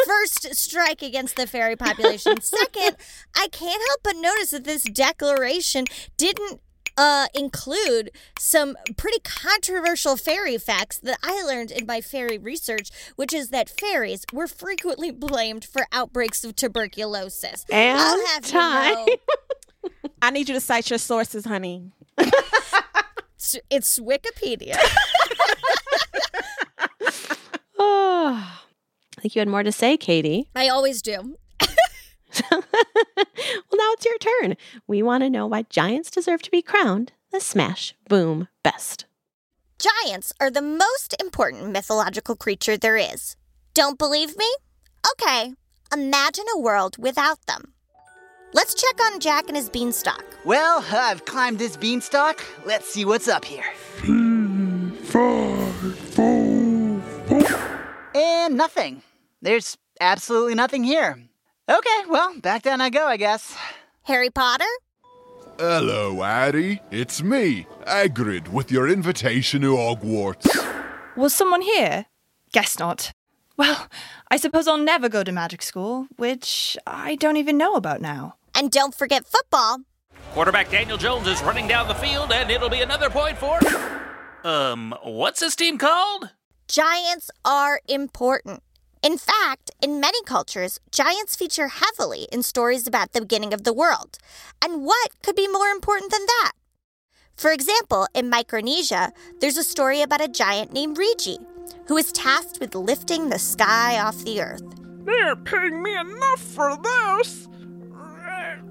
First, 0.05 0.53
strike 0.53 1.01
against 1.01 1.37
the 1.37 1.47
fairy 1.47 1.75
population. 1.75 2.39
Second, 2.39 2.97
I 3.35 3.47
can't 3.47 3.81
help 3.87 4.01
but 4.03 4.17
notice 4.17 4.51
that 4.51 4.63
this 4.63 4.83
declaration 4.83 5.85
didn't 6.17 6.61
uh, 6.99 7.27
include 7.33 8.11
some 8.37 8.75
pretty 8.97 9.19
controversial 9.23 10.17
fairy 10.17 10.57
facts 10.57 10.97
that 10.99 11.17
I 11.23 11.41
learned 11.43 11.71
in 11.71 11.85
my 11.85 12.01
fairy 12.01 12.37
research, 12.37 12.89
which 13.15 13.33
is 13.33 13.49
that 13.49 13.69
fairies 13.69 14.25
were 14.33 14.47
frequently 14.47 15.09
blamed 15.27 15.63
for 15.63 15.87
outbreaks 15.93 16.43
of 16.43 16.55
tuberculosis. 16.57 17.65
And 17.71 17.97
I'll 17.97 18.25
have 18.27 18.45
time. 18.45 19.07
you 19.07 19.17
know, 19.85 20.09
I 20.21 20.31
need 20.31 20.49
you 20.49 20.55
to 20.55 20.59
cite 20.59 20.89
your 20.89 20.99
sources, 20.99 21.45
honey. 21.45 21.91
it's- 22.17 23.55
it's 23.69 23.97
Wikipedia. 23.99 24.77
Oh, 27.79 28.59
I 29.17 29.21
think 29.21 29.35
you 29.35 29.39
had 29.39 29.47
more 29.47 29.63
to 29.63 29.71
say, 29.71 29.95
Katie. 29.97 30.49
I 30.55 30.67
always 30.67 31.01
do. 31.01 31.37
well, 32.51 32.61
now 33.73 33.91
it's 33.93 34.05
your 34.05 34.17
turn. 34.17 34.55
We 34.87 35.01
want 35.01 35.23
to 35.23 35.29
know 35.29 35.47
why 35.47 35.63
giants 35.63 36.11
deserve 36.11 36.41
to 36.43 36.51
be 36.51 36.61
crowned 36.61 37.11
the 37.31 37.39
Smash 37.39 37.93
Boom 38.07 38.47
Best. 38.63 39.05
Giants 39.79 40.33
are 40.39 40.51
the 40.51 40.61
most 40.61 41.15
important 41.19 41.71
mythological 41.71 42.35
creature 42.35 42.77
there 42.77 42.97
is. 42.97 43.35
Don't 43.73 43.97
believe 43.97 44.35
me? 44.37 44.47
Okay, 45.11 45.53
imagine 45.93 46.45
a 46.53 46.59
world 46.59 46.97
without 46.97 47.45
them. 47.45 47.73
Let's 48.51 48.73
check 48.73 48.99
on 49.05 49.19
Jack 49.19 49.47
and 49.47 49.55
his 49.55 49.69
beanstalk. 49.69 50.25
Well, 50.43 50.83
I've 50.91 51.25
climbed 51.25 51.59
this 51.59 51.77
beanstalk. 51.77 52.43
Let's 52.65 52.91
see 52.91 53.05
what's 53.05 53.27
up 53.27 53.45
here. 53.45 53.63
Five, 55.03 55.69
four, 56.09 57.01
four. 57.27 57.79
And 58.15 58.57
nothing. 58.57 59.03
There's 59.41 59.77
absolutely 60.01 60.55
nothing 60.55 60.83
here. 60.83 61.28
Okay, 61.69 62.09
well, 62.09 62.33
back 62.39 62.63
down 62.63 62.81
I 62.81 62.89
go, 62.89 63.05
I 63.05 63.15
guess. 63.17 63.55
Harry 64.01 64.31
Potter? 64.31 64.65
Hello, 65.59 66.23
Addy. 66.23 66.81
It's 66.89 67.21
me, 67.21 67.67
Agrid, 67.85 68.47
with 68.47 68.71
your 68.71 68.89
invitation 68.89 69.61
to 69.61 69.75
Hogwarts. 69.75 70.47
Was 71.15 71.35
someone 71.35 71.61
here? 71.61 72.07
Guess 72.53 72.79
not. 72.79 73.11
Well, 73.55 73.87
I 74.31 74.37
suppose 74.37 74.67
I'll 74.67 74.79
never 74.79 75.09
go 75.09 75.23
to 75.23 75.31
magic 75.31 75.61
school, 75.61 76.07
which 76.15 76.75
I 76.87 77.13
don't 77.13 77.37
even 77.37 77.55
know 77.55 77.75
about 77.75 78.01
now. 78.01 78.37
And 78.55 78.71
don't 78.71 78.95
forget 78.95 79.27
football. 79.27 79.81
Quarterback 80.33 80.71
Daniel 80.71 80.97
Jones 80.97 81.27
is 81.27 81.43
running 81.43 81.67
down 81.67 81.87
the 81.87 81.93
field, 81.93 82.31
and 82.31 82.49
it'll 82.49 82.69
be 82.69 82.81
another 82.81 83.11
point 83.11 83.37
for. 83.37 83.59
Um, 84.43 84.95
what's 85.03 85.41
this 85.41 85.55
team 85.55 85.77
called? 85.77 86.31
Giants 86.67 87.29
are 87.45 87.79
important. 87.87 88.63
In 89.01 89.17
fact, 89.17 89.71
in 89.81 90.01
many 90.01 90.21
cultures, 90.23 90.77
giants 90.91 91.33
feature 91.33 91.69
heavily 91.69 92.27
in 92.33 92.43
stories 92.43 92.85
about 92.85 93.13
the 93.13 93.21
beginning 93.21 93.53
of 93.53 93.63
the 93.63 93.71
world. 93.71 94.17
And 94.61 94.83
what 94.83 95.11
could 95.23 95.37
be 95.37 95.47
more 95.47 95.67
important 95.67 96.11
than 96.11 96.25
that? 96.25 96.51
For 97.37 97.51
example, 97.51 98.07
in 98.13 98.29
Micronesia, 98.29 99.13
there's 99.39 99.55
a 99.55 99.63
story 99.63 100.01
about 100.01 100.19
a 100.19 100.27
giant 100.27 100.73
named 100.73 100.97
Regi, 100.97 101.37
who 101.87 101.95
is 101.95 102.11
tasked 102.11 102.59
with 102.59 102.75
lifting 102.75 103.29
the 103.29 103.39
sky 103.39 103.97
off 104.01 104.25
the 104.25 104.41
earth. 104.41 104.63
They're 105.05 105.37
paying 105.37 105.81
me 105.81 105.97
enough 105.97 106.41
for 106.41 106.75
this. 106.75 107.47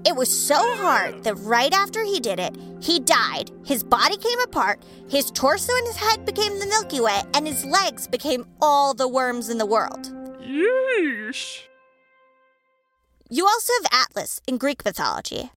It 0.05 0.15
was 0.15 0.29
so 0.29 0.75
hard 0.75 1.23
that 1.23 1.39
right 1.39 1.73
after 1.73 2.03
he 2.03 2.19
did 2.19 2.39
it, 2.39 2.55
he 2.79 2.99
died. 2.99 3.49
His 3.65 3.83
body 3.83 4.15
came 4.17 4.39
apart, 4.41 4.83
his 5.09 5.31
torso 5.31 5.73
and 5.75 5.87
his 5.87 5.97
head 5.97 6.23
became 6.23 6.59
the 6.59 6.67
Milky 6.67 7.01
Way, 7.01 7.19
and 7.33 7.47
his 7.47 7.65
legs 7.65 8.07
became 8.07 8.45
all 8.61 8.93
the 8.93 9.07
worms 9.07 9.49
in 9.49 9.57
the 9.57 9.65
world. 9.65 10.13
Yeesh. 10.49 11.61
You 13.29 13.45
also 13.45 13.71
have 13.83 14.07
Atlas 14.09 14.41
in 14.47 14.57
Greek 14.57 14.83
mythology. 14.83 15.51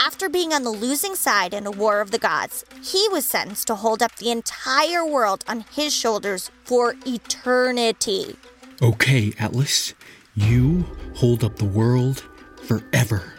After 0.00 0.28
being 0.28 0.52
on 0.52 0.64
the 0.64 0.70
losing 0.70 1.14
side 1.14 1.54
in 1.54 1.64
a 1.64 1.70
war 1.70 2.00
of 2.00 2.10
the 2.10 2.18
gods, 2.18 2.64
he 2.82 3.06
was 3.12 3.24
sentenced 3.24 3.68
to 3.68 3.76
hold 3.76 4.02
up 4.02 4.16
the 4.16 4.32
entire 4.32 5.06
world 5.06 5.44
on 5.46 5.64
his 5.72 5.94
shoulders 5.94 6.50
for 6.64 6.96
eternity. 7.06 8.34
Okay, 8.82 9.32
Atlas, 9.38 9.94
you 10.34 10.84
hold 11.14 11.44
up 11.44 11.56
the 11.56 11.64
world 11.64 12.24
forever. 12.64 13.34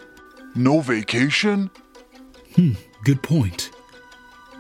No 0.56 0.80
vacation? 0.80 1.70
Hmm, 2.56 2.76
good 3.04 3.22
point. 3.22 3.72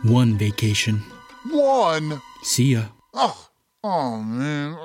One 0.03 0.37
vacation. 0.37 1.01
One? 1.49 2.21
See 2.43 2.73
ya. 2.73 2.87
Oh, 3.13 3.47
oh 3.81 4.17
man. 4.17 4.77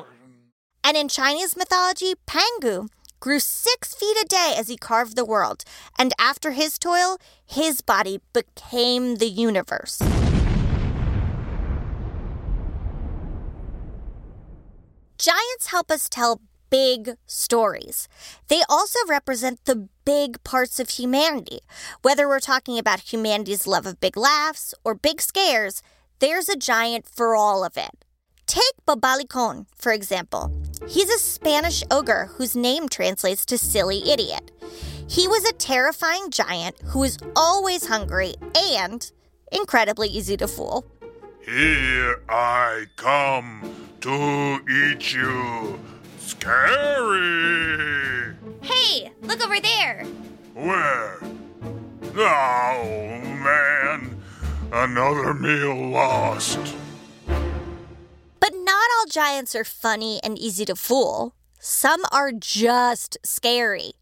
And 0.83 0.97
in 0.97 1.09
Chinese 1.09 1.57
mythology, 1.57 2.15
Pangu 2.27 2.89
grew 3.21 3.39
six 3.39 3.95
feet 3.95 4.17
a 4.21 4.27
day 4.27 4.55
as 4.57 4.69
he 4.69 4.77
carved 4.77 5.15
the 5.15 5.25
world. 5.25 5.63
And 5.99 6.13
after 6.19 6.53
his 6.53 6.79
toil, 6.79 7.19
his 7.47 7.81
body 7.81 8.21
became 8.33 9.17
the 9.17 9.29
universe. 9.29 10.01
Giants 15.19 15.67
help 15.67 15.91
us 15.91 16.09
tell 16.09 16.41
big 16.71 17.17
stories. 17.27 18.09
They 18.49 18.63
also 18.71 18.99
represent 19.07 19.65
the 19.65 19.89
big 20.07 20.43
parts 20.45 20.81
of 20.81 20.89
humanity. 20.89 21.61
Whether 22.01 22.27
we're 22.27 22.41
talking 22.41 22.79
about 22.79 23.13
humanity's 23.13 23.67
love 23.67 23.85
of 23.85 24.01
big 24.01 24.17
laughs 24.17 24.73
or 24.83 24.95
big 24.95 25.21
scares, 25.21 25.83
there's 26.21 26.49
a 26.49 26.57
giant 26.57 27.07
for 27.07 27.37
all 27.37 27.65
of 27.65 27.77
it. 27.77 28.05
Take 28.47 28.75
Bobalicon, 28.87 29.67
for 29.77 29.93
example. 29.93 30.51
He's 30.89 31.11
a 31.11 31.19
Spanish 31.19 31.83
ogre 31.91 32.31
whose 32.35 32.57
name 32.57 32.89
translates 32.89 33.45
to 33.47 33.59
silly 33.59 34.11
idiot. 34.11 34.51
He 35.07 35.29
was 35.29 35.45
a 35.45 35.53
terrifying 35.53 36.31
giant 36.31 36.81
who 36.85 37.01
was 37.01 37.19
always 37.37 37.87
hungry 37.87 38.35
and 38.79 39.11
incredibly 39.53 40.09
easy 40.09 40.37
to 40.37 40.49
fool. 40.49 40.85
Here 41.45 42.23
I 42.29 42.87
come 42.97 43.89
to 44.01 44.61
eat 44.71 45.13
you. 45.13 45.79
Scary. 46.19 47.17
Hey, 48.63 49.13
look 49.23 49.45
over 49.45 49.61
there. 49.61 50.05
Where? 50.55 51.19
Oh, 52.17 53.21
man. 53.43 54.23
Another 54.73 55.35
meal 55.35 55.91
lost. 55.91 56.59
All 59.01 59.07
giants 59.07 59.55
are 59.55 59.65
funny 59.65 60.21
and 60.23 60.39
easy 60.39 60.67
to 60.67 60.77
fool. 60.77 61.35
Some 61.59 62.03
are 62.13 62.33
just 62.33 63.17
scary. 63.25 63.93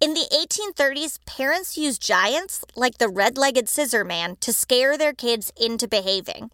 In 0.00 0.14
the 0.14 0.26
1830s, 0.32 1.18
parents 1.26 1.76
used 1.76 2.00
giants, 2.00 2.64
like 2.74 2.96
the 2.96 3.10
red 3.10 3.36
legged 3.36 3.68
scissor 3.68 4.04
man, 4.04 4.36
to 4.36 4.54
scare 4.54 4.96
their 4.96 5.12
kids 5.12 5.52
into 5.60 5.86
behaving. 5.86 6.50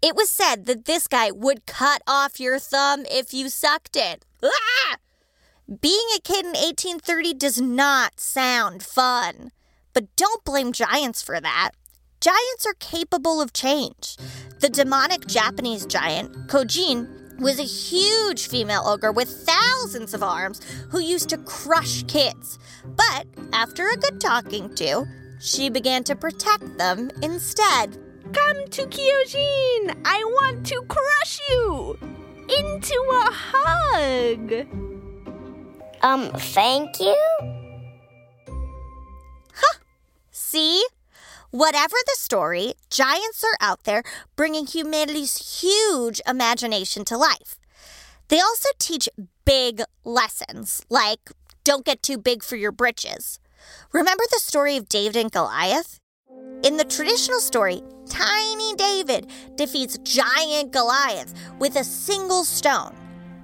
It 0.00 0.14
was 0.14 0.30
said 0.30 0.66
that 0.66 0.84
this 0.84 1.08
guy 1.08 1.32
would 1.32 1.66
cut 1.66 2.02
off 2.06 2.38
your 2.38 2.60
thumb 2.60 3.04
if 3.10 3.34
you 3.34 3.48
sucked 3.48 3.96
it. 3.96 4.24
Ah! 4.44 4.98
Being 5.80 6.06
a 6.16 6.20
kid 6.20 6.44
in 6.44 6.52
1830 6.52 7.34
does 7.34 7.60
not 7.60 8.20
sound 8.20 8.84
fun. 8.84 9.50
But 9.92 10.14
don't 10.14 10.44
blame 10.44 10.70
giants 10.70 11.20
for 11.20 11.40
that. 11.40 11.70
Giants 12.20 12.64
are 12.64 12.74
capable 12.78 13.42
of 13.42 13.52
change. 13.52 14.16
The 14.60 14.68
demonic 14.68 15.26
Japanese 15.26 15.84
giant, 15.84 16.46
Kojin, 16.46 17.23
was 17.38 17.58
a 17.58 17.64
huge 17.64 18.48
female 18.48 18.82
ogre 18.86 19.12
with 19.12 19.28
thousands 19.28 20.14
of 20.14 20.22
arms 20.22 20.60
who 20.90 21.00
used 21.00 21.28
to 21.30 21.38
crush 21.38 22.02
kids. 22.04 22.58
But 22.84 23.26
after 23.52 23.88
a 23.88 23.96
good 23.96 24.20
talking 24.20 24.74
to, 24.76 25.06
she 25.40 25.68
began 25.68 26.04
to 26.04 26.16
protect 26.16 26.78
them 26.78 27.10
instead. 27.22 27.98
Come 28.32 28.66
to 28.70 28.86
Kyojin! 28.86 29.96
I 30.04 30.24
want 30.24 30.66
to 30.66 30.82
crush 30.88 31.40
you! 31.48 31.98
Into 32.48 32.94
a 33.10 33.30
hug! 33.32 34.66
Um, 36.02 36.30
thank 36.32 37.00
you? 37.00 37.16
Huh. 39.54 39.78
See? 40.30 40.84
Whatever 41.54 41.94
the 42.04 42.16
story, 42.16 42.74
giants 42.90 43.44
are 43.44 43.56
out 43.64 43.84
there 43.84 44.02
bringing 44.34 44.66
humanity's 44.66 45.62
huge 45.62 46.20
imagination 46.26 47.04
to 47.04 47.16
life. 47.16 47.60
They 48.26 48.40
also 48.40 48.70
teach 48.80 49.08
big 49.44 49.80
lessons, 50.02 50.84
like 50.90 51.30
don't 51.62 51.84
get 51.84 52.02
too 52.02 52.18
big 52.18 52.42
for 52.42 52.56
your 52.56 52.72
britches. 52.72 53.38
Remember 53.92 54.24
the 54.32 54.40
story 54.40 54.76
of 54.76 54.88
David 54.88 55.14
and 55.14 55.30
Goliath? 55.30 56.00
In 56.64 56.76
the 56.76 56.84
traditional 56.84 57.38
story, 57.38 57.82
tiny 58.10 58.74
David 58.74 59.30
defeats 59.54 59.96
giant 59.98 60.72
Goliath 60.72 61.34
with 61.60 61.76
a 61.76 61.84
single 61.84 62.42
stone, 62.42 62.96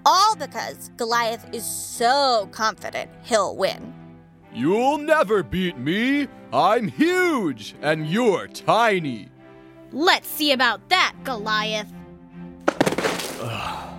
all 0.05 0.35
because 0.35 0.91
Goliath 0.97 1.49
is 1.55 1.65
so 1.65 2.49
confident 2.51 3.09
he'll 3.23 3.55
win. 3.55 4.00
You'll 4.53 4.99
never 4.99 5.43
beat 5.43 5.79
me. 5.79 6.29
I'm 6.53 6.89
huge 6.89 7.75
and 7.83 8.07
you're 8.07 8.49
tiny. 8.49 9.29
Let's 9.93 10.29
see 10.29 10.53
about 10.53 10.89
that, 10.89 11.15
Goliath. 11.25 11.93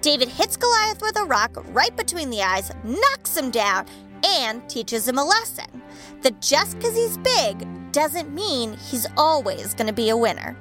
David 0.00 0.28
hits 0.28 0.56
Goliath 0.56 1.00
with 1.00 1.16
a 1.18 1.24
rock 1.24 1.64
right 1.68 1.96
between 1.96 2.30
the 2.30 2.42
eyes, 2.42 2.72
knocks 2.82 3.36
him 3.36 3.50
down, 3.50 3.86
and 4.24 4.68
teaches 4.68 5.06
him 5.06 5.18
a 5.18 5.24
lesson 5.24 5.82
that 6.22 6.40
just 6.40 6.76
because 6.76 6.96
he's 6.96 7.18
big 7.18 7.66
doesn't 7.92 8.32
mean 8.32 8.74
he's 8.74 9.06
always 9.16 9.74
going 9.74 9.86
to 9.86 9.92
be 9.92 10.08
a 10.08 10.16
winner. 10.16 10.56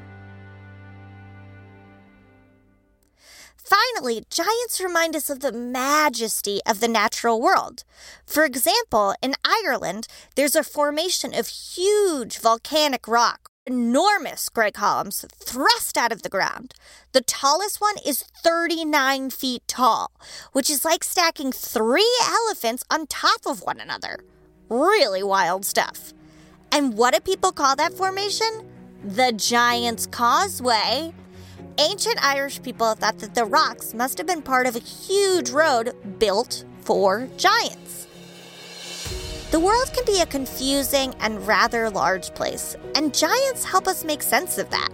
Finally, 3.72 4.26
giants 4.30 4.82
remind 4.82 5.16
us 5.16 5.30
of 5.30 5.40
the 5.40 5.54
majesty 5.54 6.60
of 6.68 6.82
the 6.82 6.90
natural 6.90 7.40
world. 7.40 7.86
For 8.26 8.44
example, 8.44 9.16
in 9.22 9.34
Ireland, 9.46 10.08
there's 10.36 10.58
a 10.58 10.64
formation 10.64 11.34
of 11.34 11.48
huge 11.48 12.38
volcanic 12.40 13.08
rock, 13.08 13.50
enormous 13.66 14.50
gray 14.50 14.72
columns 14.72 15.24
thrust 15.34 15.98
out 15.98 16.12
of 16.12 16.22
the 16.22 16.30
ground. 16.30 16.74
The 17.14 17.22
tallest 17.22 17.80
one 17.80 17.96
is 18.06 18.26
39 18.44 19.30
feet 19.30 19.64
tall, 19.68 20.12
which 20.52 20.70
is 20.70 20.84
like 20.84 21.06
stacking 21.06 21.54
three 21.54 22.12
elephants 22.28 22.84
on 22.92 23.08
top 23.08 23.46
of 23.46 23.62
one 23.62 23.80
another. 23.80 24.20
Really 24.68 25.24
wild 25.24 25.64
stuff. 25.66 26.14
And 26.74 26.98
what 26.98 27.14
do 27.14 27.22
people 27.22 27.54
call 27.54 27.78
that 27.78 27.94
formation? 27.94 28.68
The 29.02 29.32
Giant's 29.32 30.08
Causeway. 30.08 31.14
Ancient 31.78 32.24
Irish 32.24 32.62
people 32.62 32.94
thought 32.96 33.20
that 33.20 33.34
the 33.34 33.46
rocks 33.46 33.94
must 33.94 34.18
have 34.18 34.28
been 34.28 34.42
part 34.42 34.68
of 34.68 34.76
a 34.76 34.80
huge 34.80 35.52
road 35.52 35.94
built 36.20 36.66
for 36.82 37.28
giants. 37.38 38.08
The 39.52 39.60
world 39.60 39.92
can 39.94 40.06
be 40.06 40.22
a 40.22 40.26
confusing 40.26 41.14
and 41.20 41.46
rather 41.48 41.90
large 41.90 42.34
place, 42.34 42.76
and 42.96 43.14
giants 43.14 43.64
help 43.64 43.88
us 43.88 44.04
make 44.04 44.22
sense 44.22 44.58
of 44.58 44.70
that. 44.70 44.90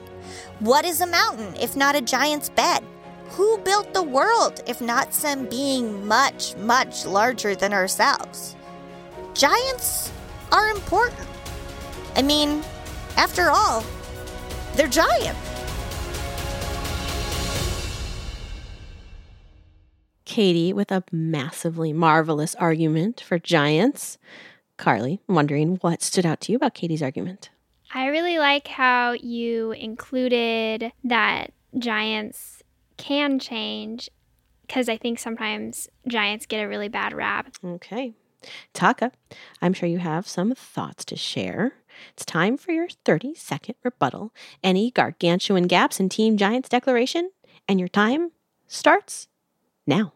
What 0.60 0.86
is 0.86 1.02
a 1.02 1.08
mountain 1.08 1.56
if 1.60 1.76
not 1.76 1.96
a 1.96 2.02
giant's 2.02 2.50
bed? 2.50 2.84
Who 3.30 3.58
built 3.60 3.94
the 3.94 4.04
world 4.04 4.62
if 4.68 4.80
not 4.80 5.14
some 5.14 5.46
being 5.48 6.08
much, 6.08 6.56
much 6.58 7.06
larger 7.06 7.56
than 7.56 7.74
ourselves? 7.74 8.56
Giants 9.34 10.12
are 10.52 10.70
important. 10.70 11.28
I 12.16 12.22
mean, 12.22 12.64
after 13.16 13.50
all, 13.50 13.84
they're 14.76 14.88
giants. 14.88 15.57
Katie 20.28 20.74
with 20.74 20.92
a 20.92 21.06
massively 21.10 21.94
marvelous 21.94 22.54
argument 22.56 23.22
for 23.22 23.40
giants. 23.40 24.18
Carly, 24.76 25.22
wondering 25.26 25.78
what 25.78 26.04
stood 26.04 26.26
out 26.26 26.42
to 26.42 26.52
you 26.52 26.58
about 26.58 26.74
Katie's 26.74 27.02
argument. 27.02 27.50
I 27.94 28.08
really 28.08 28.38
like 28.38 28.68
how 28.68 29.14
you 29.14 29.72
included 29.72 30.92
that 31.06 31.54
giants 31.80 32.62
can 32.98 33.40
change 33.40 34.10
because 34.64 34.90
I 34.90 34.98
think 34.98 35.18
sometimes 35.18 35.88
giants 36.10 36.46
get 36.46 36.62
a 36.62 36.68
really 36.68 36.90
bad 36.90 37.14
rap. 37.14 37.56
Okay. 37.64 38.14
Tarkor, 38.74 39.14
I'm 39.62 39.72
sure 39.72 39.88
you 39.88 40.00
have 40.00 40.28
some 40.28 40.54
thoughts 40.54 41.06
to 41.06 41.16
share. 41.16 41.76
It's 42.12 42.26
time 42.26 42.58
for 42.58 42.74
your 42.74 42.90
30 43.06 43.34
second 43.36 43.76
rebuttal. 43.82 44.34
Any 44.62 44.92
gargantuan 44.92 45.68
gaps 45.68 46.02
in 46.02 46.10
Team 46.10 46.36
Giants 46.36 46.68
declaration? 46.68 47.32
And 47.66 47.80
your 47.80 47.90
time 47.90 48.32
starts 48.68 49.30
now. 49.88 50.12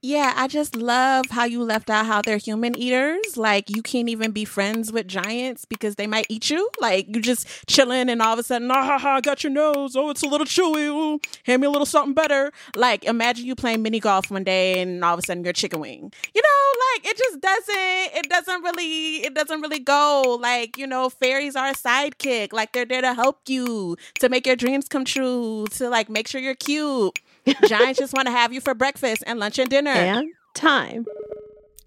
Yeah, 0.00 0.32
I 0.36 0.46
just 0.46 0.76
love 0.76 1.26
how 1.30 1.44
you 1.44 1.64
left 1.64 1.90
out 1.90 2.06
how 2.06 2.22
they're 2.22 2.36
human 2.36 2.78
eaters. 2.78 3.36
Like 3.36 3.68
you 3.68 3.82
can't 3.82 4.08
even 4.08 4.30
be 4.30 4.44
friends 4.44 4.92
with 4.92 5.08
giants 5.08 5.64
because 5.64 5.96
they 5.96 6.06
might 6.06 6.26
eat 6.28 6.50
you. 6.50 6.70
Like 6.80 7.08
you 7.08 7.20
just 7.20 7.48
chilling 7.66 8.08
and 8.08 8.22
all 8.22 8.32
of 8.32 8.38
a 8.38 8.44
sudden, 8.44 8.70
ah 8.70 8.84
ha 8.84 8.98
ha, 8.98 9.20
got 9.20 9.42
your 9.42 9.52
nose. 9.52 9.96
Oh, 9.96 10.10
it's 10.10 10.22
a 10.22 10.28
little 10.28 10.46
chewy. 10.46 10.86
Ooh, 10.86 11.18
hand 11.42 11.60
me 11.62 11.66
a 11.66 11.70
little 11.70 11.84
something 11.84 12.14
better. 12.14 12.52
Like 12.76 13.02
imagine 13.06 13.44
you 13.44 13.56
playing 13.56 13.82
mini 13.82 13.98
golf 13.98 14.30
one 14.30 14.44
day 14.44 14.80
and 14.80 15.04
all 15.04 15.14
of 15.14 15.18
a 15.18 15.22
sudden 15.22 15.42
you're 15.42 15.52
chicken 15.52 15.80
wing. 15.80 16.12
You 16.32 16.42
know, 16.42 16.80
like 16.94 17.06
it 17.10 17.18
just 17.18 17.40
doesn't. 17.40 18.18
It 18.24 18.28
doesn't 18.30 18.62
really. 18.62 19.16
It 19.24 19.34
doesn't 19.34 19.60
really 19.60 19.80
go. 19.80 20.38
Like 20.40 20.78
you 20.78 20.86
know, 20.86 21.10
fairies 21.10 21.56
are 21.56 21.70
a 21.70 21.74
sidekick. 21.74 22.52
Like 22.52 22.72
they're 22.72 22.86
there 22.86 23.02
to 23.02 23.14
help 23.14 23.40
you 23.48 23.96
to 24.20 24.28
make 24.28 24.46
your 24.46 24.54
dreams 24.54 24.86
come 24.86 25.04
true. 25.04 25.66
To 25.72 25.88
like 25.88 26.08
make 26.08 26.28
sure 26.28 26.40
you're 26.40 26.54
cute. 26.54 27.18
Giants 27.66 27.98
just 27.98 28.12
want 28.12 28.26
to 28.26 28.32
have 28.32 28.52
you 28.52 28.60
for 28.60 28.74
breakfast 28.74 29.24
and 29.26 29.38
lunch 29.38 29.58
and 29.58 29.68
dinner. 29.70 29.90
And 29.90 30.28
time. 30.54 31.06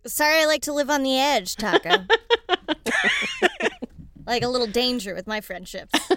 Sorry, 0.05 0.41
I 0.41 0.45
like 0.45 0.63
to 0.63 0.73
live 0.73 0.89
on 0.89 1.03
the 1.03 1.17
edge, 1.19 1.55
Tarkor. 1.55 2.09
like 4.25 4.43
a 4.43 4.47
little 4.47 4.67
danger 4.67 5.13
with 5.13 5.27
my 5.27 5.41
friendships. 5.41 5.93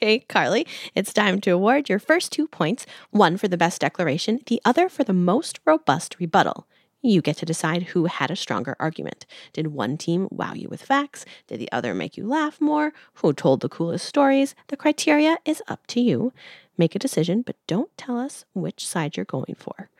Okay, 0.00 0.20
Carly, 0.20 0.66
it's 0.94 1.12
time 1.12 1.40
to 1.42 1.50
award 1.50 1.88
your 1.88 1.98
first 1.98 2.32
two 2.32 2.46
points 2.46 2.86
one 3.10 3.36
for 3.36 3.48
the 3.48 3.56
best 3.56 3.80
declaration, 3.80 4.40
the 4.46 4.62
other 4.64 4.88
for 4.88 5.04
the 5.04 5.12
most 5.12 5.58
robust 5.66 6.16
rebuttal. 6.18 6.66
You 7.02 7.20
get 7.20 7.36
to 7.38 7.46
decide 7.46 7.82
who 7.82 8.06
had 8.06 8.30
a 8.30 8.36
stronger 8.36 8.76
argument. 8.80 9.26
Did 9.52 9.68
one 9.68 9.96
team 9.96 10.26
wow 10.30 10.54
you 10.54 10.68
with 10.68 10.82
facts? 10.82 11.24
Did 11.48 11.60
the 11.60 11.70
other 11.70 11.94
make 11.94 12.16
you 12.16 12.26
laugh 12.26 12.60
more? 12.60 12.92
Who 13.14 13.32
told 13.32 13.60
the 13.60 13.68
coolest 13.68 14.06
stories? 14.06 14.54
The 14.68 14.76
criteria 14.76 15.36
is 15.44 15.62
up 15.68 15.86
to 15.88 16.00
you. 16.00 16.32
Make 16.78 16.94
a 16.94 16.98
decision, 16.98 17.42
but 17.42 17.56
don't 17.66 17.94
tell 17.98 18.16
us 18.18 18.44
which 18.54 18.86
side 18.86 19.16
you're 19.16 19.26
going 19.26 19.56
for. 19.58 19.90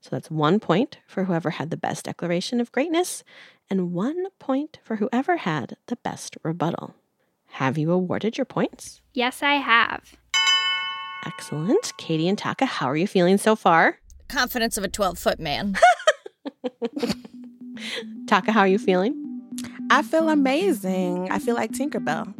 So 0.00 0.10
that's 0.10 0.30
one 0.30 0.60
point 0.60 0.98
for 1.06 1.24
whoever 1.24 1.50
had 1.50 1.70
the 1.70 1.76
best 1.76 2.04
declaration 2.04 2.60
of 2.60 2.70
greatness, 2.70 3.24
and 3.68 3.92
one 3.92 4.26
point 4.38 4.78
for 4.84 4.96
whoever 4.96 5.38
had 5.38 5.76
the 5.86 5.96
best 5.96 6.36
rebuttal. 6.42 6.94
Have 7.52 7.78
you 7.78 7.90
awarded 7.90 8.36
your 8.36 8.44
points? 8.44 9.00
Yes, 9.14 9.42
I 9.42 9.54
have. 9.54 10.14
Excellent. 11.24 11.92
Katie 11.96 12.28
and 12.28 12.38
Tarkor, 12.38 12.66
how 12.66 12.86
are 12.86 12.96
you 12.96 13.06
feeling 13.06 13.38
so 13.38 13.56
far? 13.56 13.98
Confidence 14.28 14.76
of 14.76 14.84
a 14.84 14.88
12 14.88 15.18
foot 15.18 15.40
man. 15.40 15.74
Tarkor, 18.26 18.50
how 18.50 18.60
are 18.60 18.68
you 18.68 18.78
feeling? 18.78 19.22
I 19.90 20.02
feel 20.02 20.28
amazing. 20.28 21.30
I 21.30 21.38
feel 21.38 21.54
like 21.54 21.72
Tinkerbell. 21.72 22.34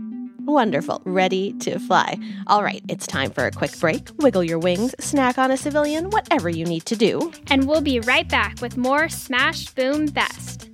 Wonderful. 0.47 1.03
Ready 1.05 1.55
to 1.55 1.81
fly. 1.81 2.19
All 2.47 2.63
right, 2.63 2.81
it's 2.89 3.05
time 3.05 3.33
for 3.33 3.47
a 3.47 3.51
quick 3.51 3.77
break. 3.81 4.11
Wiggle 4.19 4.45
your 4.45 4.61
wings, 4.61 4.95
snack 5.01 5.39
on 5.39 5.51
a 5.51 5.57
civilian, 5.57 6.11
whatever 6.11 6.49
you 6.49 6.65
need 6.65 6.85
to 6.87 6.95
do. 6.95 7.33
And 7.49 7.67
we'll 7.67 7.81
be 7.81 7.99
right 7.99 8.29
back 8.29 8.61
with 8.61 8.77
more 8.77 9.09
Smash 9.09 9.75
Boom 9.75 10.07
Best. 10.07 10.69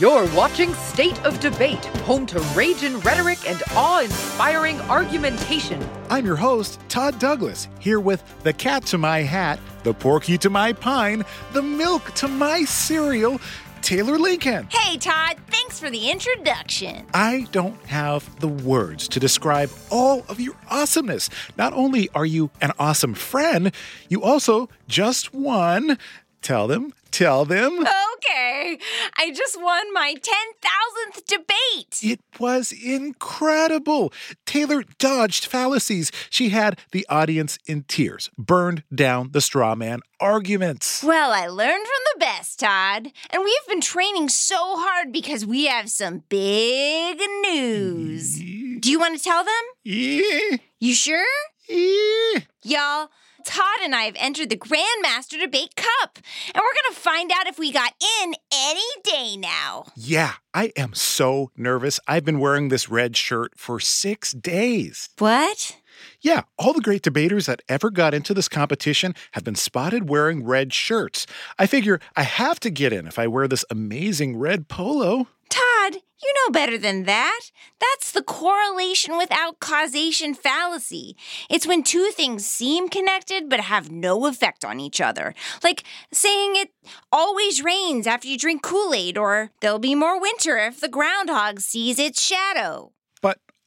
You're 0.00 0.26
watching 0.34 0.74
State 0.74 1.24
of 1.24 1.38
Debate, 1.38 1.84
home 2.02 2.26
to 2.26 2.40
rage 2.56 2.82
and 2.82 3.02
rhetoric 3.04 3.48
and 3.48 3.62
awe 3.76 4.00
inspiring 4.00 4.80
argumentation. 4.80 5.80
I'm 6.10 6.26
your 6.26 6.34
host, 6.34 6.80
Todd 6.88 7.20
Douglas, 7.20 7.68
here 7.78 8.00
with 8.00 8.24
the 8.42 8.52
cat 8.52 8.84
to 8.86 8.98
my 8.98 9.20
hat, 9.20 9.60
the 9.84 9.94
porky 9.94 10.36
to 10.38 10.50
my 10.50 10.72
pine, 10.72 11.24
the 11.52 11.62
milk 11.62 12.12
to 12.14 12.26
my 12.26 12.64
cereal, 12.64 13.40
Taylor 13.84 14.18
Lincoln. 14.18 14.66
Hey, 14.70 14.96
Todd. 14.96 15.36
Thanks 15.48 15.78
for 15.78 15.90
the 15.90 16.10
introduction. 16.10 17.04
I 17.12 17.46
don't 17.52 17.78
have 17.84 18.40
the 18.40 18.48
words 18.48 19.06
to 19.08 19.20
describe 19.20 19.68
all 19.90 20.24
of 20.26 20.40
your 20.40 20.54
awesomeness. 20.70 21.28
Not 21.58 21.74
only 21.74 22.08
are 22.14 22.24
you 22.24 22.50
an 22.62 22.72
awesome 22.78 23.12
friend, 23.12 23.72
you 24.08 24.22
also 24.22 24.70
just 24.88 25.34
won. 25.34 25.98
Tell 26.40 26.66
them, 26.66 26.94
tell 27.10 27.44
them. 27.44 27.86
Okay. 28.16 28.78
I 29.18 29.30
just 29.32 29.60
won 29.60 29.92
my 29.92 30.14
10,000th 30.14 31.26
debate. 31.26 32.00
It 32.02 32.20
was 32.40 32.72
incredible. 32.72 34.12
Taylor 34.46 34.82
dodged 34.98 35.44
fallacies. 35.44 36.10
She 36.30 36.48
had 36.48 36.78
the 36.92 37.06
audience 37.10 37.58
in 37.66 37.84
tears, 37.84 38.30
burned 38.38 38.82
down 38.94 39.32
the 39.32 39.42
straw 39.42 39.74
man 39.74 40.00
arguments. 40.20 41.04
Well, 41.04 41.32
I 41.32 41.48
learned 41.48 41.86
from 41.86 42.03
the 42.14 42.20
best, 42.20 42.60
Todd. 42.60 43.12
And 43.30 43.44
we've 43.44 43.66
been 43.68 43.80
training 43.80 44.28
so 44.28 44.56
hard 44.56 45.12
because 45.12 45.46
we 45.46 45.66
have 45.66 45.90
some 45.90 46.24
big 46.28 47.18
news. 47.42 48.38
Do 48.38 48.90
you 48.90 48.98
want 48.98 49.16
to 49.16 49.22
tell 49.22 49.44
them? 49.44 49.52
Yeah. 49.82 50.56
You 50.80 50.94
sure? 50.94 51.24
Yeah. 51.68 52.40
Y'all, 52.62 53.08
Todd 53.44 53.80
and 53.82 53.94
I 53.94 54.02
have 54.02 54.16
entered 54.18 54.50
the 54.50 54.56
Grandmaster 54.56 55.40
Debate 55.40 55.76
Cup, 55.76 56.18
and 56.54 56.56
we're 56.56 56.62
going 56.62 56.94
to 56.94 57.00
find 57.00 57.30
out 57.32 57.46
if 57.46 57.58
we 57.58 57.72
got 57.72 57.92
in 58.22 58.34
any 58.52 58.80
day 59.02 59.36
now. 59.36 59.86
Yeah, 59.96 60.32
I 60.52 60.72
am 60.76 60.94
so 60.94 61.50
nervous. 61.56 62.00
I've 62.06 62.24
been 62.24 62.38
wearing 62.38 62.68
this 62.68 62.88
red 62.88 63.16
shirt 63.16 63.52
for 63.56 63.80
six 63.80 64.32
days. 64.32 65.10
What? 65.18 65.76
Yeah, 66.24 66.44
all 66.58 66.72
the 66.72 66.80
great 66.80 67.02
debaters 67.02 67.44
that 67.44 67.60
ever 67.68 67.90
got 67.90 68.14
into 68.14 68.32
this 68.32 68.48
competition 68.48 69.14
have 69.32 69.44
been 69.44 69.54
spotted 69.54 70.08
wearing 70.08 70.42
red 70.42 70.72
shirts. 70.72 71.26
I 71.58 71.66
figure 71.66 72.00
I 72.16 72.22
have 72.22 72.58
to 72.60 72.70
get 72.70 72.94
in 72.94 73.06
if 73.06 73.18
I 73.18 73.26
wear 73.26 73.46
this 73.46 73.62
amazing 73.68 74.38
red 74.38 74.66
polo. 74.66 75.28
Todd, 75.50 75.96
you 76.22 76.32
know 76.32 76.50
better 76.50 76.78
than 76.78 77.02
that. 77.02 77.50
That's 77.78 78.10
the 78.10 78.22
correlation 78.22 79.18
without 79.18 79.60
causation 79.60 80.32
fallacy. 80.32 81.14
It's 81.50 81.66
when 81.66 81.82
two 81.82 82.08
things 82.10 82.46
seem 82.46 82.88
connected 82.88 83.50
but 83.50 83.60
have 83.60 83.92
no 83.92 84.24
effect 84.24 84.64
on 84.64 84.80
each 84.80 85.02
other. 85.02 85.34
Like 85.62 85.84
saying 86.10 86.56
it 86.56 86.70
always 87.12 87.62
rains 87.62 88.06
after 88.06 88.28
you 88.28 88.38
drink 88.38 88.62
Kool 88.62 88.94
Aid, 88.94 89.18
or 89.18 89.50
there'll 89.60 89.78
be 89.78 89.94
more 89.94 90.18
winter 90.18 90.56
if 90.56 90.80
the 90.80 90.88
groundhog 90.88 91.60
sees 91.60 91.98
its 91.98 92.22
shadow. 92.22 92.92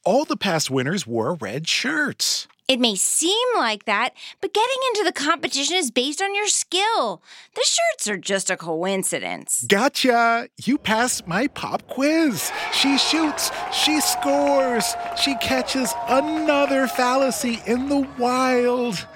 All 0.08 0.24
the 0.24 0.38
past 0.38 0.70
winners 0.70 1.06
wore 1.06 1.34
red 1.34 1.68
shirts. 1.68 2.48
It 2.66 2.80
may 2.80 2.94
seem 2.94 3.46
like 3.54 3.84
that, 3.84 4.14
but 4.40 4.54
getting 4.54 4.78
into 4.88 5.04
the 5.04 5.12
competition 5.12 5.76
is 5.76 5.90
based 5.90 6.22
on 6.22 6.34
your 6.34 6.46
skill. 6.46 7.20
The 7.54 7.62
shirts 7.62 8.08
are 8.08 8.16
just 8.16 8.48
a 8.48 8.56
coincidence. 8.56 9.66
Gotcha! 9.68 10.48
You 10.64 10.78
passed 10.78 11.26
my 11.26 11.46
pop 11.46 11.86
quiz. 11.88 12.50
She 12.72 12.96
shoots, 12.96 13.50
she 13.70 14.00
scores, 14.00 14.94
she 15.22 15.34
catches 15.42 15.92
another 16.08 16.86
fallacy 16.86 17.60
in 17.66 17.90
the 17.90 18.08
wild. 18.18 19.06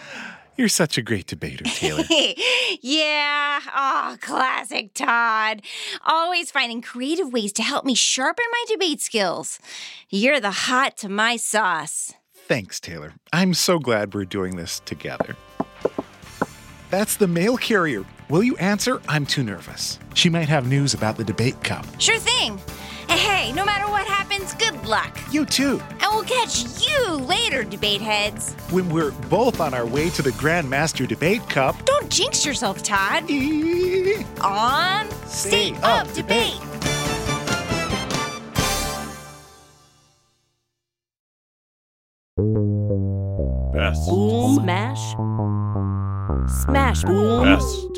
You're 0.62 0.68
such 0.68 0.96
a 0.96 1.02
great 1.02 1.26
debater, 1.26 1.64
Taylor. 1.64 2.04
yeah, 2.82 3.58
oh, 3.74 4.16
classic 4.20 4.94
Todd. 4.94 5.60
Always 6.06 6.52
finding 6.52 6.80
creative 6.80 7.32
ways 7.32 7.52
to 7.54 7.64
help 7.64 7.84
me 7.84 7.96
sharpen 7.96 8.44
my 8.52 8.64
debate 8.68 9.00
skills. 9.00 9.58
You're 10.08 10.38
the 10.38 10.52
hot 10.52 10.96
to 10.98 11.08
my 11.08 11.36
sauce. 11.36 12.14
Thanks, 12.32 12.78
Taylor. 12.78 13.14
I'm 13.32 13.54
so 13.54 13.80
glad 13.80 14.14
we're 14.14 14.24
doing 14.24 14.54
this 14.54 14.78
together. 14.84 15.34
That's 16.90 17.16
the 17.16 17.26
mail 17.26 17.56
carrier. 17.56 18.04
Will 18.28 18.44
you 18.44 18.56
answer? 18.58 19.02
I'm 19.08 19.26
too 19.26 19.42
nervous. 19.42 19.98
She 20.14 20.30
might 20.30 20.48
have 20.48 20.68
news 20.68 20.94
about 20.94 21.16
the 21.16 21.24
debate 21.24 21.60
cup. 21.64 21.84
Sure 21.98 22.20
thing. 22.20 22.60
And 23.08 23.18
hey, 23.18 23.52
no 23.52 23.64
matter 23.64 23.88
what 23.88 24.06
happens, 24.06 24.54
good 24.54 24.84
luck. 24.86 25.18
You 25.30 25.44
too. 25.46 25.80
And 25.90 26.02
we'll 26.10 26.22
catch 26.24 26.86
you 26.86 27.12
later, 27.14 27.64
debate 27.64 28.00
heads. 28.00 28.54
When 28.70 28.88
we're 28.90 29.12
both 29.28 29.60
on 29.60 29.74
our 29.74 29.86
way 29.86 30.10
to 30.10 30.22
the 30.22 30.30
Grandmaster 30.32 31.06
Debate 31.06 31.48
Cup. 31.48 31.76
Don't 31.84 32.10
jinx 32.10 32.44
yourself, 32.44 32.82
Todd. 32.82 33.30
E- 33.30 34.24
on 34.40 35.10
State 35.26 35.82
of 35.84 36.12
Debate. 36.14 36.60
Best. 43.72 44.04
Smash. 44.06 45.12
Smash 46.64 47.04
Boom. 47.04 47.44
Best. 47.44 47.91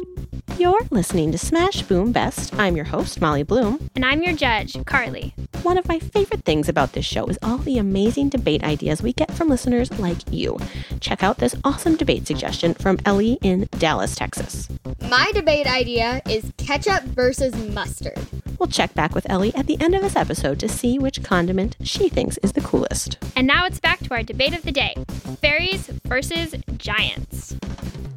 You're 0.65 0.87
listening 0.91 1.31
to 1.33 1.37
Smash 1.37 1.83
Boom 1.83 2.11
Best. 2.11 2.59
I'm 2.59 2.75
your 2.75 2.87
host, 2.87 3.21
Molly 3.21 3.43
Bloom. 3.43 3.91
And 3.95 4.03
I'm 4.03 4.23
your 4.23 4.33
judge, 4.33 4.83
Carly. 4.87 5.35
One 5.65 5.79
of 5.79 5.89
my 5.89 5.99
favorite 5.99 6.45
things 6.45 6.69
about 6.69 6.93
this 6.93 7.07
show 7.07 7.25
is 7.25 7.39
all 7.43 7.57
the 7.57 7.79
amazing 7.79 8.29
debate 8.29 8.63
ideas 8.63 9.01
we 9.01 9.15
get 9.15 9.33
from 9.33 9.49
listeners 9.49 9.91
like 9.99 10.19
you. 10.31 10.59
Check 11.01 11.23
out 11.23 11.39
this 11.39 11.57
awesome 11.65 11.97
debate 11.97 12.27
suggestion 12.27 12.75
from 12.75 12.99
Ellie 13.07 13.39
in 13.41 13.67
Dallas, 13.79 14.15
Texas. 14.15 14.69
My 15.09 15.33
debate 15.33 15.67
idea 15.67 16.21
is 16.29 16.53
ketchup 16.59 17.05
versus 17.05 17.55
mustard. 17.73 18.19
We'll 18.59 18.67
check 18.67 18.93
back 18.93 19.15
with 19.15 19.29
Ellie 19.31 19.55
at 19.55 19.67
the 19.67 19.81
end 19.81 19.95
of 19.95 20.03
this 20.03 20.17
episode 20.17 20.61
to 20.61 20.69
see 20.69 20.99
which 20.99 21.23
condiment 21.23 21.77
she 21.83 22.11
thinks 22.11 22.37
is 22.43 22.53
the 22.53 22.61
coolest. 22.61 23.17
And 23.35 23.47
now 23.47 23.65
it's 23.65 23.81
back 23.81 24.01
to 24.01 24.13
our 24.13 24.23
debate 24.23 24.55
of 24.55 24.65
the 24.65 24.73
day 24.73 24.95
fairies 25.41 25.87
versus 26.05 26.55
giants. 26.77 27.57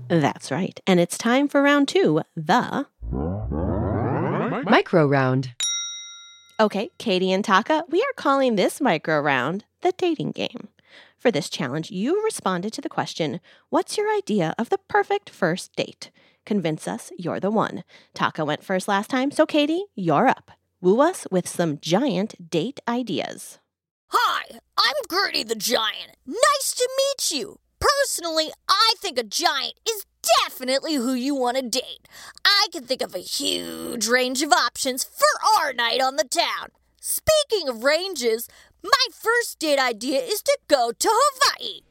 That's 0.10 0.52
right. 0.52 0.78
And 0.86 1.00
it's 1.00 1.18
time 1.18 1.48
for 1.48 1.62
round 1.62 1.88
two 1.88 2.24
the 2.36 2.88
Micro 4.70 5.08
round. 5.08 5.54
Okay, 6.60 6.90
Katie 6.98 7.32
and 7.32 7.46
Tarkor, 7.46 7.84
we 7.88 8.00
are 8.02 8.14
calling 8.16 8.56
this 8.56 8.82
micro 8.82 9.20
round 9.20 9.66
the 9.82 9.94
dating 9.96 10.32
game. 10.32 10.70
For 11.20 11.30
this 11.30 11.52
challenge, 11.52 11.92
you 11.92 12.24
responded 12.24 12.74
to 12.74 12.82
the 12.82 12.90
question 12.90 13.42
What's 13.70 13.96
your 13.96 14.12
idea 14.16 14.56
of 14.58 14.70
the 14.70 14.80
perfect 14.88 15.30
first 15.30 15.76
date? 15.76 16.10
Convince 16.48 16.88
us 16.88 17.12
you're 17.16 17.40
the 17.40 17.52
one. 17.52 17.84
Tarkor 18.16 18.48
went 18.48 18.64
first 18.64 18.88
last 18.88 19.12
time, 19.12 19.30
so 19.30 19.46
Katie, 19.46 19.86
you're 19.94 20.28
up. 20.28 20.50
Woo 20.82 21.00
us 21.00 21.28
with 21.30 21.48
some 21.48 21.78
giant 21.80 22.50
date 22.50 22.80
ideas. 22.88 23.60
Hi, 24.08 24.60
I'm 24.80 24.96
Gertie 25.12 25.44
the 25.44 25.54
Giant. 25.54 26.18
Nice 26.26 26.74
to 26.74 26.90
meet 26.98 27.38
you. 27.40 27.60
Personally, 28.08 28.54
I 28.70 28.94
think 29.00 29.20
a 29.20 29.24
giant 29.24 29.74
is 29.86 30.06
definitely 30.42 30.94
who 30.94 31.14
you 31.14 31.36
want 31.36 31.58
to 31.58 31.62
date. 31.62 32.08
I 32.46 32.68
can 32.72 32.86
think 32.86 33.02
of 33.02 33.14
a 33.14 33.20
huge 33.20 34.08
range 34.08 34.42
of 34.42 34.54
options 34.54 35.04
for 35.04 35.26
our 35.60 35.74
night 35.74 36.02
on 36.02 36.16
the 36.16 36.24
town. 36.24 36.70
Speaking 37.02 37.68
of 37.68 37.84
ranges, 37.84 38.48
my 38.82 39.08
first 39.12 39.60
date 39.60 39.78
idea 39.78 40.22
is 40.22 40.42
to 40.42 40.58
go 40.70 40.94
to 40.98 41.10
Hawaii. 41.12 41.82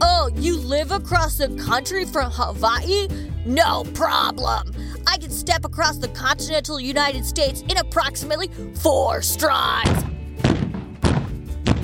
Oh, 0.00 0.30
you 0.34 0.56
live 0.56 0.90
across 0.90 1.36
the 1.36 1.48
country 1.62 2.06
from 2.06 2.30
Hawaii? 2.32 3.06
No 3.44 3.84
problem. 3.92 4.72
I 5.06 5.18
can 5.18 5.30
step 5.30 5.66
across 5.66 5.98
the 5.98 6.08
continental 6.08 6.80
United 6.80 7.26
States 7.26 7.60
in 7.68 7.76
approximately 7.76 8.48
four 8.76 9.20
strides. 9.20 10.15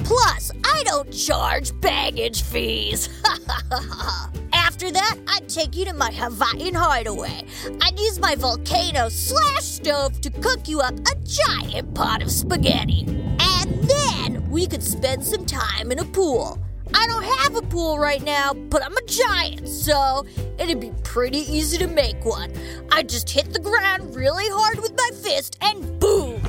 Plus, 0.05 0.53
I 0.65 0.83
don't 0.85 1.13
charge 1.13 1.79
baggage 1.81 2.43
fees. 2.43 3.09
After 4.53 4.91
that, 4.91 5.17
I'd 5.29 5.49
take 5.49 5.77
you 5.77 5.85
to 5.85 5.93
my 5.93 6.11
Hawaiian 6.11 6.75
hideaway. 6.75 7.45
I'd 7.81 7.99
use 7.99 8.19
my 8.19 8.35
volcano 8.35 9.09
slash 9.09 9.63
stove 9.63 10.21
to 10.21 10.31
cook 10.31 10.69
you 10.69 10.81
up 10.81 10.95
a 10.95 11.15
giant 11.25 11.95
pot 11.95 12.23
of 12.23 12.31
spaghetti. 12.31 13.05
And 13.39 13.85
then 13.85 14.51
we 14.51 14.67
could 14.67 14.83
spend 14.83 15.25
some 15.25 15.47
time 15.47 15.93
in 15.93 15.99
a 15.99 16.05
pool. 16.05 16.59
I 16.95 17.07
don't 17.07 17.25
have 17.25 17.57
a 17.57 17.63
pool 17.63 17.99
right 17.99 18.23
now, 18.23 18.53
but 18.53 18.85
I'm 18.85 18.97
a 18.97 19.07
giant, 19.07 19.69
so 19.69 20.27
it'd 20.59 20.81
be 20.81 20.93
pretty 21.05 21.39
easy 21.39 21.79
to 21.79 21.87
make 21.87 22.25
one. 22.25 22.53
I'd 22.91 23.09
just 23.09 23.31
hit 23.31 23.53
the 23.53 23.61
ground 23.61 24.15
really 24.15 24.49
hard 24.49 24.79
with 24.81 24.95
my 24.97 25.11
fist 25.23 25.57
and 25.63 25.99
boom! 25.99 26.42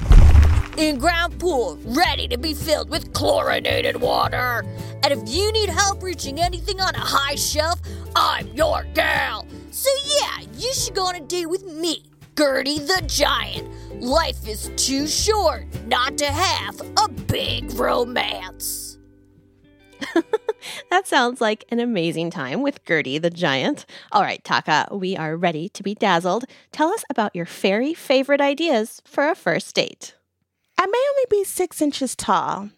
In 0.78 0.98
ground 0.98 1.40
pool, 1.40 1.78
ready 1.86 2.28
to 2.28 2.38
be 2.38 2.56
filled 2.56 2.90
with 2.90 3.14
chlorinated 3.14 3.98
water. 4.02 4.66
And 5.04 5.14
if 5.14 5.20
you 5.28 5.52
need 5.52 5.70
help 5.70 6.02
reaching 6.02 6.40
anything 6.40 6.82
on 6.82 6.96
a 6.96 7.00
high 7.00 7.36
shelf, 7.36 7.80
I'm 8.16 8.48
your 8.48 8.84
gal. 8.96 9.46
So 9.70 9.90
yeah, 10.06 10.48
you 10.58 10.74
should 10.74 10.96
go 10.96 11.06
on 11.06 11.16
a 11.16 11.20
date 11.20 11.46
with 11.46 11.64
me, 11.66 12.06
Gertie 12.36 12.80
the 12.80 13.04
Giant. 13.06 13.70
Life 14.02 14.48
is 14.48 14.72
too 14.76 15.08
short 15.08 15.68
not 15.86 16.18
to 16.18 16.26
have 16.26 16.82
a 16.98 17.08
big 17.08 17.72
romance. 17.74 18.98
That 20.90 21.08
sounds 21.08 21.42
like 21.42 21.66
an 21.70 21.80
amazing 21.80 22.30
time 22.30 22.62
with 22.62 22.86
Gertie 22.86 23.18
the 23.18 23.30
Giant. 23.30 23.86
All 24.14 24.22
right, 24.22 24.42
Tarkor, 24.44 24.98
we 24.98 25.18
are 25.18 25.36
ready 25.36 25.68
to 25.70 25.84
be 25.84 25.94
dazzled. 25.94 26.46
Tell 26.72 26.90
us 26.90 27.04
about 27.10 27.36
your 27.36 27.46
fairy 27.46 27.94
favorite 27.94 28.40
ideas 28.40 29.02
for 29.04 29.28
a 29.28 29.36
first 29.36 29.76
date. 29.76 30.16
I 30.84 30.86
may 30.86 31.06
only 31.12 31.24
be 31.30 31.46
six 31.46 31.82
inches 31.82 32.14
tall. 32.14 32.70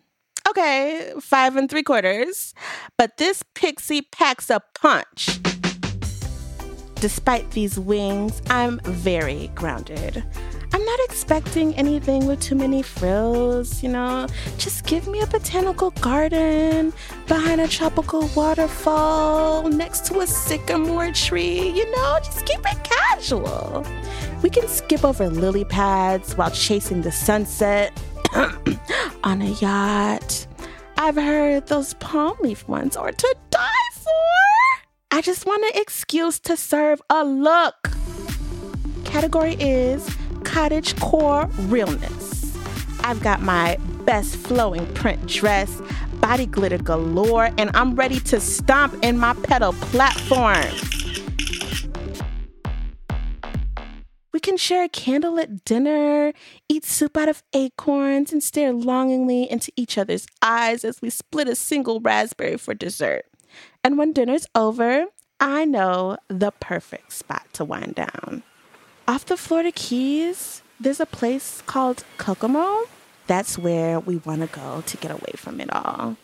Okay, 0.47 1.11
five 1.19 1.55
and 1.55 1.67
three 1.67 1.81
quarters. 1.81 2.53
But 2.99 3.17
this 3.17 3.41
pixie 3.55 4.03
packs 4.03 4.51
a 4.51 4.61
punch. 4.75 5.39
Despite 7.01 7.49
these 7.49 7.79
wings, 7.79 8.43
I'm 8.47 8.79
very 8.81 9.49
grounded. 9.55 10.23
I'm 10.75 10.83
not 10.83 10.99
expecting 11.05 11.73
anything 11.75 12.25
with 12.25 12.41
too 12.41 12.55
many 12.55 12.81
frills, 12.81 13.81
you 13.81 13.87
know. 13.87 14.27
Just 14.57 14.85
give 14.85 15.07
me 15.07 15.21
a 15.21 15.25
botanical 15.25 15.91
garden 15.91 16.91
behind 17.27 17.61
a 17.61 17.67
tropical 17.69 18.29
waterfall 18.35 19.69
next 19.69 20.05
to 20.07 20.19
a 20.19 20.27
sycamore 20.27 21.13
tree, 21.13 21.69
you 21.69 21.89
know. 21.91 22.19
Just 22.21 22.45
keep 22.45 22.59
it 22.59 22.83
casual. 22.83 23.87
We 24.43 24.49
can 24.49 24.67
skip 24.67 25.05
over 25.05 25.29
lily 25.29 25.63
pads 25.63 26.35
while 26.35 26.51
chasing 26.51 27.03
the 27.03 27.11
sunset 27.13 27.97
on 29.23 29.41
a 29.41 29.51
yacht. 29.61 30.45
I've 30.97 31.15
heard 31.15 31.67
those 31.67 31.93
palm 31.93 32.35
leaf 32.41 32.67
ones 32.67 32.97
are 32.97 33.13
to 33.13 33.35
die 33.49 33.89
for. 33.93 34.81
I 35.11 35.21
just 35.21 35.45
want 35.45 35.63
an 35.73 35.81
excuse 35.81 36.37
to 36.41 36.57
serve 36.57 37.01
a 37.09 37.23
look. 37.23 37.91
Category 39.05 39.53
is 39.53 40.05
cottage 40.45 40.95
core 40.99 41.49
realness. 41.67 42.55
I've 43.03 43.21
got 43.21 43.41
my 43.41 43.77
best 44.05 44.35
flowing 44.35 44.85
print 44.93 45.25
dress, 45.27 45.81
body 46.21 46.45
glitter 46.45 46.77
galore, 46.77 47.49
and 47.57 47.69
I'm 47.73 47.95
ready 47.95 48.19
to 48.21 48.39
stomp 48.39 49.03
in 49.03 49.17
my 49.17 49.33
pedal 49.33 49.73
platform. 49.73 50.63
We 54.31 54.39
can 54.39 54.57
share 54.57 54.83
a 54.83 54.89
candlelit 54.89 55.63
dinner, 55.65 56.33
eat 56.67 56.83
soup 56.85 57.15
out 57.15 57.29
of 57.29 57.43
acorns, 57.53 58.31
and 58.33 58.43
stare 58.43 58.73
longingly 58.73 59.49
into 59.49 59.71
each 59.75 59.97
other's 59.97 60.27
eyes 60.41 60.83
as 60.83 61.01
we 61.01 61.09
split 61.09 61.47
a 61.47 61.55
single 61.55 61.99
raspberry 61.99 62.57
for 62.57 62.73
dessert. 62.73 63.25
And 63.83 63.97
when 63.97 64.13
dinner's 64.13 64.45
over, 64.55 65.05
I 65.39 65.65
know 65.65 66.17
the 66.27 66.51
perfect 66.59 67.13
spot 67.13 67.45
to 67.53 67.65
wind 67.65 67.95
down. 67.95 68.43
Off 69.07 69.23
the 69.27 69.37
Florida 69.37 69.71
Keys, 69.71 70.63
there's 70.79 70.99
a 70.99 71.05
place 71.05 71.61
called 71.67 72.03
Kokomo. 72.17 72.85
That's 73.27 73.55
where 73.55 73.99
we 73.99 74.17
want 74.17 74.41
to 74.41 74.47
go 74.47 74.81
to 74.83 74.97
get 74.97 75.11
away 75.11 75.33
from 75.35 75.61
it 75.61 75.71
all. 75.71 76.17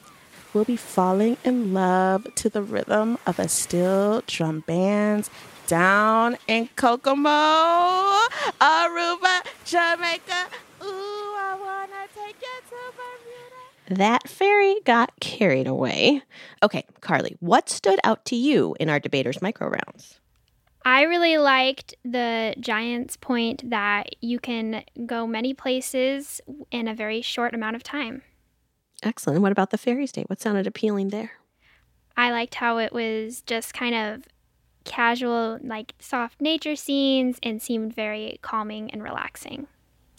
We'll 0.52 0.65
be 0.65 0.78
falling 0.78 1.38
in 1.44 1.76
love 1.76 2.28
to 2.36 2.50
the 2.50 2.63
rhythm 2.63 3.20
of 3.28 3.38
a 3.38 3.48
steel 3.48 4.24
drum 4.26 4.62
band 4.62 5.30
down 5.67 6.38
in 6.48 6.70
Kokomo, 6.76 7.30
Aruba, 8.60 9.41
Jamaica. 9.63 10.48
Ooh, 10.82 11.36
I 11.38 11.58
want 11.62 11.91
to 11.91 12.20
take 12.20 12.36
you 12.41 12.62
to 12.70 12.76
Bermuda. 12.98 14.00
That 14.00 14.28
fairy 14.28 14.78
got 14.86 15.12
carried 15.20 15.67
away. 15.67 16.24
Okay, 16.63 16.86
Carly, 17.00 17.38
what 17.39 17.70
stood 17.70 18.00
out 18.04 18.26
to 18.26 18.36
you 18.36 18.76
in 18.80 18.89
our 18.89 19.00
debaters 19.00 19.39
micro 19.39 19.67
rounds? 19.70 20.20
I 20.84 21.04
really 21.04 21.38
liked 21.38 21.96
the 22.04 22.56
Giants 22.60 23.15
point 23.17 23.70
that 23.70 24.15
you 24.22 24.39
can 24.39 24.84
go 25.06 25.28
many 25.28 25.54
places 25.54 26.41
in 26.72 26.88
a 26.88 26.96
very 26.96 27.22
short 27.22 27.54
amount 27.54 27.76
of 27.76 27.84
time. 27.84 28.24
Excellent. 29.04 29.41
What 29.41 29.52
about 29.52 29.70
the 29.72 29.78
fairy 29.78 30.08
state? 30.08 30.30
What 30.30 30.41
sounded 30.41 30.67
appealing 30.67 31.10
there? 31.10 31.32
I 32.17 32.32
liked 32.32 32.56
how 32.56 32.78
it 32.78 32.94
was 32.94 33.41
just 33.41 33.74
kind 33.74 33.96
of 33.96 34.24
casual, 34.84 35.60
like 35.63 35.94
soft 36.00 36.41
nature 36.41 36.76
scenes, 36.76 37.38
and 37.44 37.62
seemed 37.62 37.96
very 37.96 38.39
calming 38.41 38.91
and 38.91 39.04
relaxing. 39.04 39.67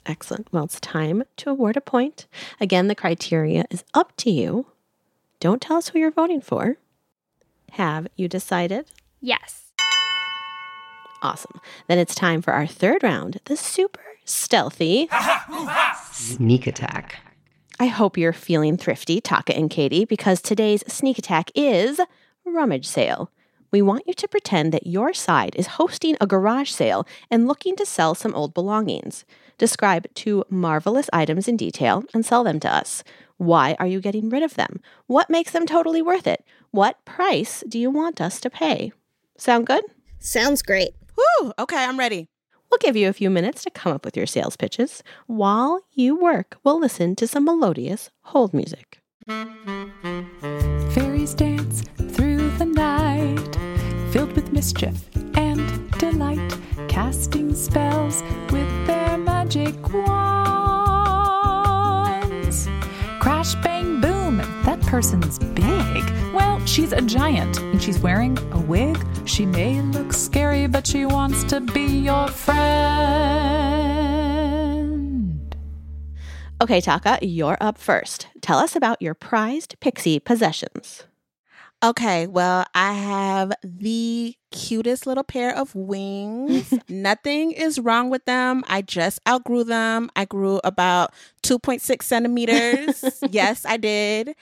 Excellent. 0.06 0.52
Well, 0.52 0.64
it's 0.64 0.80
time 0.80 1.22
to 1.38 1.50
award 1.50 1.76
a 1.76 1.80
point. 1.80 2.26
Again, 2.60 2.88
the 2.88 2.94
criteria 2.94 3.64
is 3.70 3.84
up 3.94 4.16
to 4.18 4.30
you. 4.30 4.66
Don't 5.38 5.60
tell 5.62 5.76
us 5.76 5.88
who 5.88 5.98
you're 5.98 6.10
voting 6.10 6.40
for. 6.40 6.76
Have 7.72 8.08
you 8.16 8.26
decided? 8.28 8.86
Yes. 9.20 9.61
Awesome. 11.22 11.60
Then 11.86 11.98
it's 11.98 12.14
time 12.14 12.42
for 12.42 12.52
our 12.52 12.66
third 12.66 13.02
round, 13.02 13.40
the 13.44 13.56
super 13.56 14.02
stealthy 14.24 15.08
Sneak 16.12 16.66
attack. 16.66 17.16
I 17.80 17.86
hope 17.86 18.16
you're 18.16 18.32
feeling 18.32 18.76
thrifty, 18.76 19.20
Tarkor 19.20 19.56
and 19.56 19.70
Katie, 19.70 20.04
because 20.04 20.40
today's 20.40 20.84
sneak 20.86 21.18
attack 21.18 21.50
is 21.54 22.00
rummage 22.44 22.86
sale. 22.86 23.30
We 23.70 23.82
want 23.82 24.04
you 24.06 24.14
to 24.14 24.28
pretend 24.28 24.72
that 24.72 24.86
your 24.86 25.14
side 25.14 25.56
is 25.56 25.78
hosting 25.78 26.16
a 26.20 26.26
garage 26.26 26.70
sale 26.70 27.06
and 27.30 27.48
looking 27.48 27.74
to 27.76 27.86
sell 27.86 28.14
some 28.14 28.34
old 28.34 28.52
belongings. 28.52 29.24
Describe 29.58 30.06
two 30.14 30.44
marvelous 30.50 31.08
items 31.12 31.48
in 31.48 31.56
detail 31.56 32.04
and 32.12 32.24
sell 32.24 32.44
them 32.44 32.60
to 32.60 32.72
us. 32.72 33.02
Why 33.38 33.74
are 33.80 33.86
you 33.86 34.00
getting 34.00 34.28
rid 34.28 34.42
of 34.42 34.54
them? 34.54 34.80
What 35.06 35.30
makes 35.30 35.52
them 35.52 35.66
totally 35.66 36.02
worth 36.02 36.26
it? 36.26 36.44
What 36.70 37.04
price 37.04 37.64
do 37.66 37.78
you 37.78 37.90
want 37.90 38.20
us 38.20 38.40
to 38.40 38.50
pay? 38.50 38.92
Sound 39.38 39.66
good? 39.66 39.84
Sounds 40.18 40.62
great. 40.62 40.94
Woo! 41.16 41.52
Okay, 41.58 41.84
I'm 41.84 41.98
ready. 41.98 42.28
We'll 42.70 42.78
give 42.78 42.96
you 42.96 43.08
a 43.08 43.12
few 43.12 43.28
minutes 43.28 43.64
to 43.64 43.70
come 43.70 43.92
up 43.92 44.04
with 44.04 44.16
your 44.16 44.26
sales 44.26 44.56
pitches. 44.56 45.02
While 45.26 45.82
you 45.92 46.16
work, 46.16 46.56
we'll 46.64 46.80
listen 46.80 47.14
to 47.16 47.26
some 47.26 47.44
melodious 47.44 48.10
hold 48.22 48.54
music. 48.54 49.00
Fairies 50.94 51.34
dance 51.34 51.82
through 52.12 52.50
the 52.58 52.64
night, 52.64 53.56
filled 54.12 54.32
with 54.32 54.52
mischief 54.52 54.94
and 55.36 55.90
delight, 55.98 56.58
casting 56.88 57.54
spells 57.54 58.22
with 58.50 58.86
their 58.86 59.18
magic 59.18 59.74
wands. 59.92 60.11
Person's 64.92 65.38
big. 65.38 66.04
Well, 66.34 66.60
she's 66.66 66.92
a 66.92 67.00
giant 67.00 67.58
and 67.58 67.82
she's 67.82 67.98
wearing 67.98 68.36
a 68.52 68.60
wig. 68.60 69.02
She 69.24 69.46
may 69.46 69.80
look 69.80 70.12
scary, 70.12 70.66
but 70.66 70.86
she 70.86 71.06
wants 71.06 71.44
to 71.44 71.60
be 71.60 71.86
your 71.86 72.28
friend. 72.28 72.52
Okay, 76.60 76.82
Tarkor, 76.82 77.20
you're 77.22 77.56
up 77.58 77.78
first. 77.78 78.26
Tell 78.42 78.58
us 78.58 78.76
about 78.76 79.00
your 79.00 79.14
prized 79.14 79.80
pixie 79.80 80.18
possessions. 80.18 81.04
Okay, 81.84 82.28
well, 82.28 82.64
I 82.76 82.92
have 82.92 83.52
the 83.64 84.36
cutest 84.52 85.04
little 85.04 85.24
pair 85.24 85.52
of 85.56 85.74
wings. 85.74 86.72
Nothing 86.88 87.50
is 87.50 87.80
wrong 87.80 88.08
with 88.08 88.24
them. 88.24 88.62
I 88.68 88.82
just 88.82 89.18
outgrew 89.26 89.64
them. 89.64 90.08
I 90.14 90.26
grew 90.26 90.60
about 90.62 91.12
2.6 91.42 92.02
centimeters. 92.04 93.02
yes, 93.30 93.64
I 93.64 93.78
did. 93.78 94.36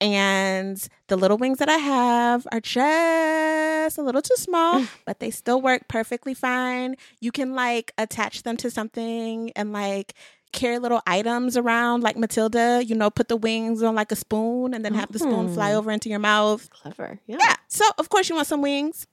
And 0.00 0.86
the 1.08 1.16
little 1.16 1.38
wings 1.38 1.58
that 1.58 1.68
I 1.68 1.76
have 1.76 2.46
are 2.52 2.60
just 2.60 3.98
a 3.98 4.02
little 4.02 4.20
too 4.22 4.34
small, 4.36 4.80
mm. 4.80 4.88
but 5.06 5.20
they 5.20 5.30
still 5.30 5.60
work 5.62 5.88
perfectly 5.88 6.34
fine. 6.34 6.96
You 7.20 7.32
can 7.32 7.54
like 7.54 7.92
attach 7.96 8.42
them 8.42 8.56
to 8.58 8.70
something 8.70 9.50
and 9.56 9.72
like 9.72 10.14
carry 10.52 10.78
little 10.78 11.00
items 11.06 11.56
around 11.56 12.02
like 12.02 12.16
Matilda, 12.16 12.82
you 12.84 12.94
know, 12.94 13.10
put 13.10 13.28
the 13.28 13.36
wings 13.36 13.82
on 13.82 13.94
like 13.94 14.12
a 14.12 14.16
spoon 14.16 14.72
and 14.74 14.84
then 14.84 14.94
have 14.94 15.10
the 15.12 15.18
spoon 15.18 15.52
fly 15.52 15.72
Oh. 15.72 15.78
over 15.78 15.90
into 15.90 16.08
your 16.08 16.18
mouth. 16.20 16.68
Clever. 16.70 17.18
Yeah. 17.26 17.38
Yeah. 17.40 17.54
So, 17.68 17.84
of 17.98 18.08
course, 18.08 18.28
you 18.28 18.34
want 18.34 18.46
some 18.46 18.62
wings. 18.62 19.06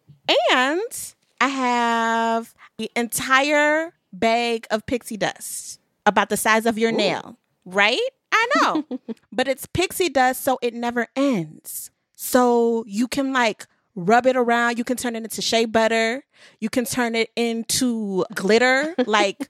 And 0.52 1.14
I 1.40 1.48
have 1.48 2.54
the 2.78 2.92
entire 2.96 3.94
bag 4.14 4.68
of 4.70 4.86
pixie 4.86 5.18
dust 5.18 5.80
about 6.06 6.30
the 6.30 6.38
size 6.38 6.66
of 6.66 6.78
your 6.78 6.92
nail, 6.92 7.38
right? 7.66 8.00
I 8.42 8.48
know. 8.56 8.86
but 9.32 9.48
it's 9.48 9.66
pixie 9.68 10.10
dust, 10.10 10.42
so 10.42 10.58
it 10.62 10.74
never 10.74 11.08
ends. 11.16 11.92
So 12.16 12.84
you 12.88 13.08
can 13.08 13.34
like 13.34 13.68
rub 13.96 14.26
it 14.26 14.36
around. 14.36 14.78
You 14.78 14.84
can 14.84 14.98
turn 14.98 15.16
it 15.16 15.24
into 15.24 15.42
shea 15.42 15.66
butter. 15.66 16.24
You 16.60 16.70
can 16.70 16.86
turn 16.86 17.16
it 17.16 17.30
into 17.36 18.26
glitter. 18.34 18.96
Like, 19.12 19.50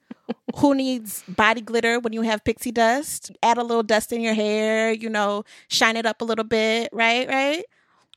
who 0.55 0.73
needs 0.73 1.23
body 1.27 1.61
glitter 1.61 1.99
when 1.99 2.13
you 2.13 2.21
have 2.23 2.43
pixie 2.43 2.71
dust? 2.71 3.31
Add 3.43 3.57
a 3.57 3.63
little 3.63 3.83
dust 3.83 4.11
in 4.11 4.21
your 4.21 4.33
hair, 4.33 4.91
you 4.91 5.09
know, 5.09 5.43
shine 5.67 5.97
it 5.97 6.05
up 6.05 6.21
a 6.21 6.25
little 6.25 6.45
bit, 6.45 6.89
right? 6.91 7.27
Right? 7.27 7.63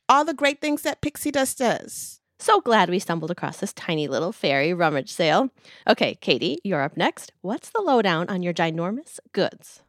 All 0.09 0.25
the 0.25 0.33
great 0.33 0.61
things 0.61 0.83
that 0.83 1.03
pixie 1.03 1.31
dust 1.31 1.59
does. 1.59 2.21
So 2.39 2.61
glad 2.61 2.91
we 2.91 2.99
stumbled 2.99 3.31
across 3.31 3.59
this 3.59 3.73
tiny 3.73 4.09
little 4.09 4.33
fairy 4.33 4.73
rummage 4.75 5.13
sale. 5.13 5.51
Okay, 5.87 6.15
Katie, 6.17 6.59
you're 6.65 6.83
up 6.83 6.97
next. 6.97 7.33
What's 7.43 7.71
the 7.71 7.81
lowdown 7.81 8.29
on 8.29 8.43
your 8.43 8.55
ginormous 8.55 9.19
goods? 9.33 9.84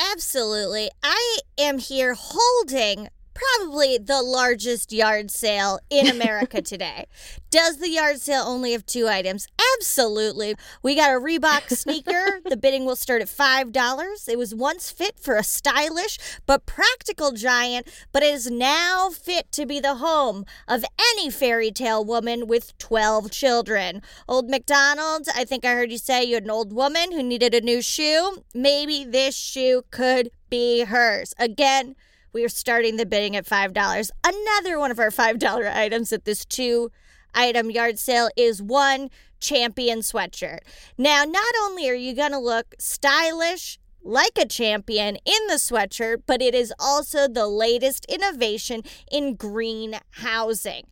Absolutely. 0.00 0.90
I 1.02 1.38
am 1.58 1.78
here 1.78 2.14
holding 2.18 3.08
probably 3.34 3.98
the 3.98 4.22
largest 4.22 4.92
yard 4.92 5.30
sale 5.30 5.78
in 5.88 6.08
America 6.08 6.60
today. 6.62 7.06
Does 7.50 7.78
the 7.78 7.90
yard 7.90 8.20
sale 8.20 8.44
only 8.46 8.72
have 8.72 8.86
two 8.86 9.08
items? 9.08 9.48
Absolutely. 9.76 10.54
We 10.82 10.94
got 10.94 11.10
a 11.10 11.20
Reebok 11.20 11.68
sneaker. 11.76 12.40
the 12.48 12.56
bidding 12.56 12.84
will 12.84 12.96
start 12.96 13.22
at 13.22 13.28
$5. 13.28 14.28
It 14.28 14.38
was 14.38 14.54
once 14.54 14.90
fit 14.90 15.18
for 15.18 15.36
a 15.36 15.42
stylish 15.42 16.18
but 16.46 16.66
practical 16.66 17.32
giant, 17.32 17.88
but 18.12 18.22
it 18.22 18.32
is 18.32 18.50
now 18.50 19.10
fit 19.10 19.50
to 19.52 19.66
be 19.66 19.80
the 19.80 19.96
home 19.96 20.44
of 20.68 20.84
any 21.12 21.30
fairy 21.30 21.70
tale 21.70 22.04
woman 22.04 22.46
with 22.46 22.76
12 22.78 23.30
children. 23.30 24.02
Old 24.28 24.48
McDonald, 24.48 25.26
I 25.34 25.44
think 25.44 25.64
I 25.64 25.74
heard 25.74 25.90
you 25.90 25.98
say 25.98 26.24
you 26.24 26.34
had 26.34 26.44
an 26.44 26.50
old 26.50 26.72
woman 26.72 27.12
who 27.12 27.22
needed 27.22 27.54
a 27.54 27.60
new 27.60 27.82
shoe. 27.82 28.44
Maybe 28.54 29.04
this 29.04 29.36
shoe 29.36 29.82
could 29.90 30.30
be 30.48 30.84
hers. 30.84 31.34
Again, 31.38 31.96
we 32.32 32.44
are 32.44 32.48
starting 32.48 32.96
the 32.96 33.06
bidding 33.06 33.36
at 33.36 33.46
$5. 33.46 34.10
Another 34.24 34.78
one 34.78 34.90
of 34.90 34.98
our 34.98 35.10
$5 35.10 35.74
items 35.74 36.12
at 36.12 36.24
this 36.24 36.44
two 36.44 36.90
item 37.34 37.70
yard 37.70 37.98
sale 37.98 38.28
is 38.36 38.62
one 38.62 39.10
champion 39.40 40.00
sweatshirt. 40.00 40.60
Now, 40.98 41.24
not 41.24 41.54
only 41.62 41.88
are 41.88 41.94
you 41.94 42.14
going 42.14 42.32
to 42.32 42.38
look 42.38 42.74
stylish, 42.78 43.78
like 44.02 44.38
a 44.38 44.46
champion 44.46 45.16
in 45.16 45.46
the 45.48 45.54
sweatshirt, 45.54 46.22
but 46.26 46.40
it 46.40 46.54
is 46.54 46.72
also 46.78 47.28
the 47.28 47.46
latest 47.46 48.06
innovation 48.06 48.82
in 49.10 49.34
green 49.34 49.96
housing. 50.10 50.86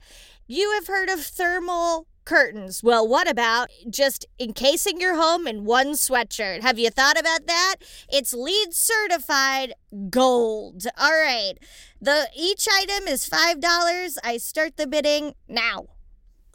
You 0.46 0.72
have 0.72 0.86
heard 0.86 1.08
of 1.08 1.20
thermal 1.20 2.06
curtains. 2.28 2.82
Well, 2.82 3.08
what 3.08 3.28
about 3.28 3.70
just 3.88 4.26
encasing 4.38 5.00
your 5.00 5.16
home 5.16 5.46
in 5.46 5.64
one 5.64 5.92
sweatshirt? 5.92 6.60
Have 6.60 6.78
you 6.78 6.90
thought 6.90 7.18
about 7.18 7.46
that? 7.46 7.76
It's 8.12 8.34
LEED 8.34 8.74
certified 8.74 9.72
gold. 10.10 10.84
All 10.98 11.10
right. 11.10 11.54
The 12.02 12.28
each 12.36 12.68
item 12.70 13.08
is 13.08 13.26
$5. 13.26 14.16
I 14.22 14.36
start 14.36 14.76
the 14.76 14.86
bidding 14.86 15.34
now. 15.48 15.86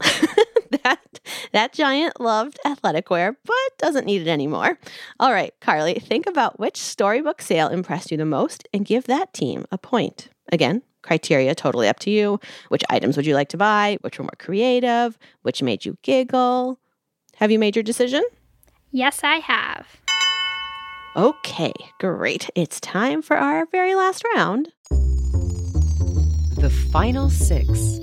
that 0.82 1.20
that 1.52 1.72
giant 1.72 2.20
loved 2.20 2.58
athletic 2.64 3.10
wear, 3.10 3.36
but 3.44 3.78
doesn't 3.78 4.06
need 4.06 4.22
it 4.22 4.28
anymore. 4.28 4.78
All 5.18 5.32
right, 5.32 5.54
Carly, 5.60 5.94
think 5.94 6.26
about 6.26 6.60
which 6.60 6.76
storybook 6.76 7.42
sale 7.42 7.68
impressed 7.68 8.10
you 8.10 8.16
the 8.16 8.24
most 8.24 8.68
and 8.72 8.84
give 8.84 9.04
that 9.04 9.32
team 9.32 9.64
a 9.72 9.78
point. 9.78 10.28
Again, 10.52 10.82
criteria 11.04 11.54
totally 11.54 11.88
up 11.88 12.00
to 12.00 12.10
you. 12.10 12.40
Which 12.68 12.82
items 12.90 13.16
would 13.16 13.26
you 13.26 13.34
like 13.34 13.48
to 13.50 13.56
buy? 13.56 13.98
Which 14.00 14.18
were 14.18 14.24
more 14.24 14.38
creative? 14.38 15.16
Which 15.42 15.62
made 15.62 15.84
you 15.84 15.96
giggle? 16.02 16.80
Have 17.36 17.50
you 17.50 17.58
made 17.58 17.76
your 17.76 17.82
decision? 17.82 18.24
Yes, 18.90 19.20
I 19.22 19.36
have. 19.36 19.86
Okay, 21.16 21.72
great. 22.00 22.50
It's 22.54 22.80
time 22.80 23.22
for 23.22 23.36
our 23.36 23.66
very 23.66 23.94
last 23.94 24.24
round. 24.34 24.72
The 24.90 26.70
final 26.90 27.30
six. 27.30 28.00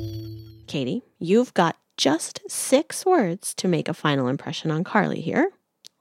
Katie, 0.68 1.02
you've 1.20 1.54
got 1.54 1.76
just 1.98 2.40
six 2.48 3.06
words 3.06 3.54
to 3.56 3.68
make 3.68 3.90
a 3.90 3.94
final 3.94 4.28
impression 4.28 4.72
on 4.72 4.84
Carly 4.84 5.20
here. 5.20 5.52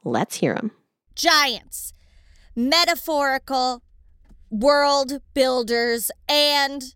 Let's 0.04 0.36
hear 0.36 0.54
them. 0.54 0.70
Giants, 1.14 1.92
metaphorical, 2.54 3.82
world 4.50 5.20
builders, 5.32 6.10
and 6.28 6.94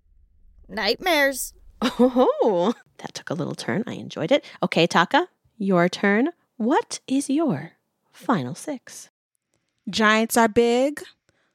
nightmares. 0.69 1.55
Oh, 1.83 2.75
that 2.99 3.15
took 3.15 3.31
a 3.31 3.35
little 3.35 3.55
turn. 3.55 3.85
I 3.87 3.95
enjoyed 3.95 4.33
it. 4.33 4.45
Okay, 4.63 4.87
Tarkor, 4.87 5.27
your 5.59 5.89
turn. 5.89 6.31
What 6.57 7.01
is 7.07 7.29
your 7.31 7.73
final 8.13 8.55
six? 8.55 9.11
Giants 9.89 10.37
are 10.37 10.49
big, 10.49 11.03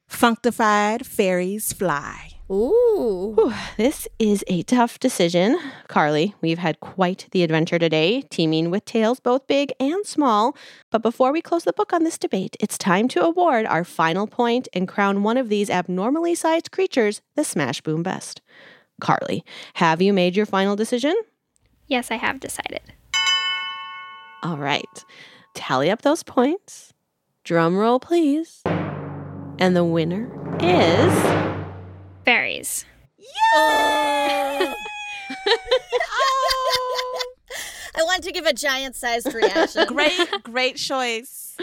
functified 0.07 1.05
fairies 1.05 1.73
fly. 1.73 2.28
Ooh. 2.51 3.33
Whew, 3.35 3.53
this 3.77 4.07
is 4.17 4.43
a 4.47 4.63
tough 4.63 4.99
decision. 4.99 5.59
Carly, 5.87 6.33
we've 6.41 6.57
had 6.57 6.79
quite 6.79 7.27
the 7.31 7.43
adventure 7.43 7.77
today, 7.77 8.23
teaming 8.23 8.71
with 8.71 8.85
tales 8.85 9.19
both 9.19 9.45
big 9.45 9.71
and 9.79 10.03
small. 10.05 10.57
But 10.89 11.03
before 11.03 11.31
we 11.31 11.43
close 11.43 11.63
the 11.63 11.73
book 11.73 11.93
on 11.93 12.03
this 12.03 12.17
debate, 12.17 12.57
it's 12.59 12.77
time 12.77 13.07
to 13.09 13.23
award 13.23 13.67
our 13.67 13.83
final 13.83 14.25
point 14.25 14.67
and 14.73 14.87
crown 14.87 15.21
one 15.21 15.37
of 15.37 15.49
these 15.49 15.69
abnormally 15.69 16.33
sized 16.33 16.71
creatures 16.71 17.21
the 17.35 17.43
Smash 17.43 17.81
Boom 17.81 18.01
Best. 18.01 18.41
Carly, 18.99 19.45
have 19.75 20.01
you 20.01 20.11
made 20.11 20.35
your 20.35 20.47
final 20.47 20.75
decision? 20.75 21.15
Yes, 21.87 22.09
I 22.09 22.15
have 22.15 22.39
decided. 22.39 22.81
All 24.41 24.57
right. 24.57 25.05
Tally 25.53 25.91
up 25.91 26.01
those 26.01 26.23
points. 26.23 26.93
Drum 27.43 27.77
roll, 27.77 27.99
please. 27.99 28.61
And 28.65 29.75
the 29.75 29.85
winner 29.85 30.31
is. 30.59 31.58
Fairies. 32.29 32.85
Yeah! 33.17 33.25
I 37.95 38.03
want 38.03 38.23
to 38.23 38.31
give 38.31 38.45
a 38.45 38.53
giant 38.53 38.95
sized 38.95 39.33
reaction. 39.33 39.87
great, 39.87 40.43
great 40.43 40.75
choice. 40.75 41.57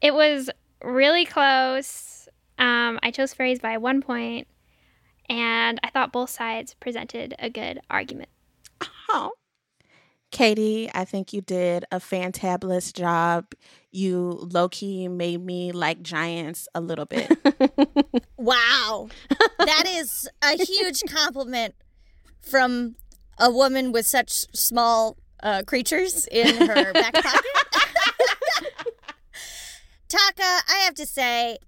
It 0.00 0.12
was 0.12 0.50
really 0.82 1.24
close. 1.24 2.28
Um, 2.58 2.98
I 3.00 3.12
chose 3.12 3.32
fairies 3.32 3.60
by 3.60 3.76
one 3.76 4.02
point, 4.02 4.48
and 5.28 5.78
I 5.84 5.90
thought 5.90 6.10
both 6.10 6.30
sides 6.30 6.74
presented 6.80 7.36
a 7.38 7.48
good 7.48 7.78
argument. 7.88 8.30
Oh. 9.10 9.30
Katie, 10.30 10.90
I 10.94 11.04
think 11.04 11.32
you 11.32 11.40
did 11.40 11.84
a 11.90 11.98
fantabulous 11.98 12.92
job. 12.92 13.46
You 13.90 14.38
low 14.52 14.68
key 14.68 15.08
made 15.08 15.44
me 15.44 15.72
like 15.72 16.02
giants 16.02 16.68
a 16.74 16.80
little 16.80 17.06
bit. 17.06 17.30
wow. 18.36 19.08
That 19.58 19.84
is 19.86 20.28
a 20.42 20.62
huge 20.62 21.02
compliment 21.08 21.74
from 22.42 22.96
a 23.38 23.50
woman 23.50 23.90
with 23.92 24.06
such 24.06 24.46
small 24.54 25.16
uh, 25.42 25.62
creatures 25.66 26.26
in 26.26 26.68
her 26.68 26.92
back 26.92 27.14
pocket. 27.14 27.44
Tarkor, 30.08 30.60
I 30.68 30.82
have 30.84 30.94
to 30.94 31.06
say, 31.06 31.58